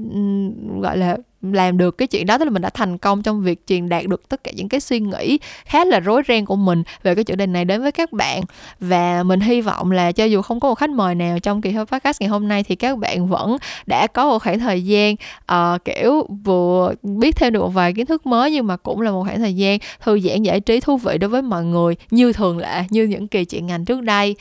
[0.82, 3.68] gọi là làm được cái chuyện đó tức là mình đã thành công trong việc
[3.68, 6.84] truyền đạt được tất cả những cái suy nghĩ khá là rối ren của mình
[7.04, 8.42] về cái chủ đề này đến với các bạn.
[8.80, 11.76] Và mình hy vọng là cho dù không có một khách mời nào trong kỳ
[11.92, 15.16] podcast ngày hôm nay thì các bạn vẫn đã có một khoảng thời gian
[15.52, 19.12] uh, kiểu vừa biết thêm được một vài kiến thức mới nhưng mà cũng là
[19.12, 22.34] một khoảng thời gian thư giãn giải trí thú vị đối với mọi người như
[22.34, 24.36] thường lệ như những kỳ chuyện ngành trước đây.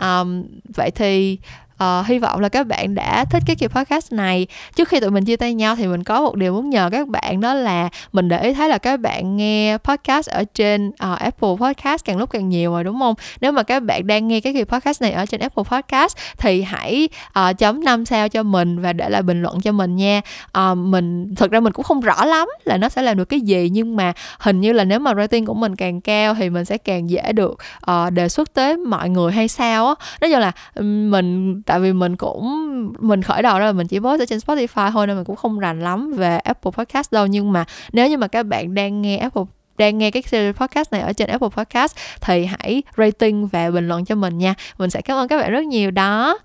[0.00, 0.44] Um,
[0.76, 1.38] vậy thì
[1.84, 4.46] uh, hy vọng là các bạn đã thích cái kỳ podcast này.
[4.76, 7.08] Trước khi tụi mình chia tay nhau thì mình có một điều muốn nhờ các
[7.08, 11.18] bạn đó là mình để ý thấy là các bạn nghe podcast ở trên uh,
[11.18, 13.14] Apple Podcast càng lúc càng nhiều rồi đúng không?
[13.40, 16.62] Nếu mà các bạn đang nghe cái kỳ podcast này ở trên Apple Podcast thì
[16.62, 17.08] hãy
[17.38, 20.20] uh, chấm 5 sao cho mình và để lại bình luận cho mình nha.
[20.58, 23.40] Uh, mình thực ra mình cũng không rõ lắm là nó sẽ làm được cái
[23.40, 26.64] gì nhưng mà hình như là nếu mà rating của mình càng cao thì mình
[26.64, 27.58] sẽ càng dễ được
[27.90, 29.94] uh, đề xuất tới mọi người hay sao á.
[30.20, 30.52] Nói chung là
[30.82, 34.38] mình tại vì mình cũng, mình khởi đầu ra là mình chỉ post ở trên
[34.38, 37.26] Spotify thôi nên mình cũng không rành lắm về Apple Podcast đâu.
[37.26, 39.42] Nhưng mà nếu như mà các bạn đang nghe Apple,
[39.78, 43.88] đang nghe cái series podcast này ở trên Apple Podcast thì hãy rating và bình
[43.88, 44.54] luận cho mình nha.
[44.78, 46.38] Mình sẽ cảm ơn các bạn rất nhiều đó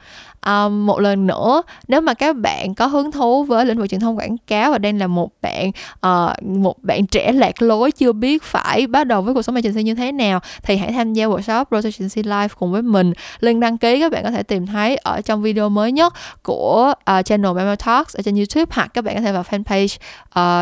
[0.46, 4.02] um, một lần nữa nếu mà các bạn có hứng thú với lĩnh vực truyền
[4.02, 5.72] thông quảng cáo và đang là một bạn
[6.08, 9.84] uh, một bạn trẻ lạc lối chưa biết phải bắt đầu với cuộc sống agency
[9.84, 13.14] như thế nào thì hãy tham gia workshop Rose Agency Live cùng với mình.
[13.40, 16.14] Link đăng ký các bạn có thể tìm thấy ở trong video mới nhất
[16.44, 19.98] của uh, channel Memo Talks ở trên YouTube hoặc các bạn có thể vào fanpage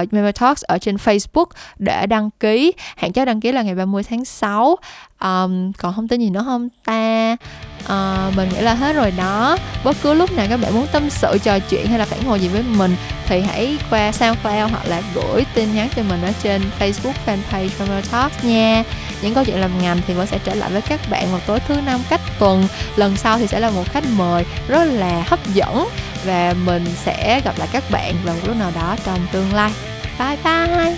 [0.03, 1.45] uh, Memo Talks ở trên Facebook
[1.77, 2.71] để đăng ký.
[2.95, 4.75] Hạn chế đăng ký là ngày 30 tháng 6
[5.21, 7.35] um, còn thông tin gì nữa không ta?
[7.83, 9.57] Uh, mình nghĩ là hết rồi đó.
[9.83, 12.39] Bất cứ lúc nào các bạn muốn tâm sự trò chuyện hay là phản hồi
[12.39, 12.95] gì với mình
[13.27, 17.69] thì hãy qua SoundCloud hoặc là gửi tin nhắn cho mình ở trên Facebook fanpage
[17.79, 18.83] Family Talks nha.
[19.21, 21.59] Những câu chuyện làm ngành thì vẫn sẽ trở lại với các bạn vào tối
[21.67, 22.67] thứ năm cách tuần.
[22.95, 25.87] Lần sau thì sẽ là một khách mời rất là hấp dẫn
[26.25, 29.71] và mình sẽ gặp lại các bạn vào một lúc nào đó trong tương lai.
[30.19, 30.97] Bye bye!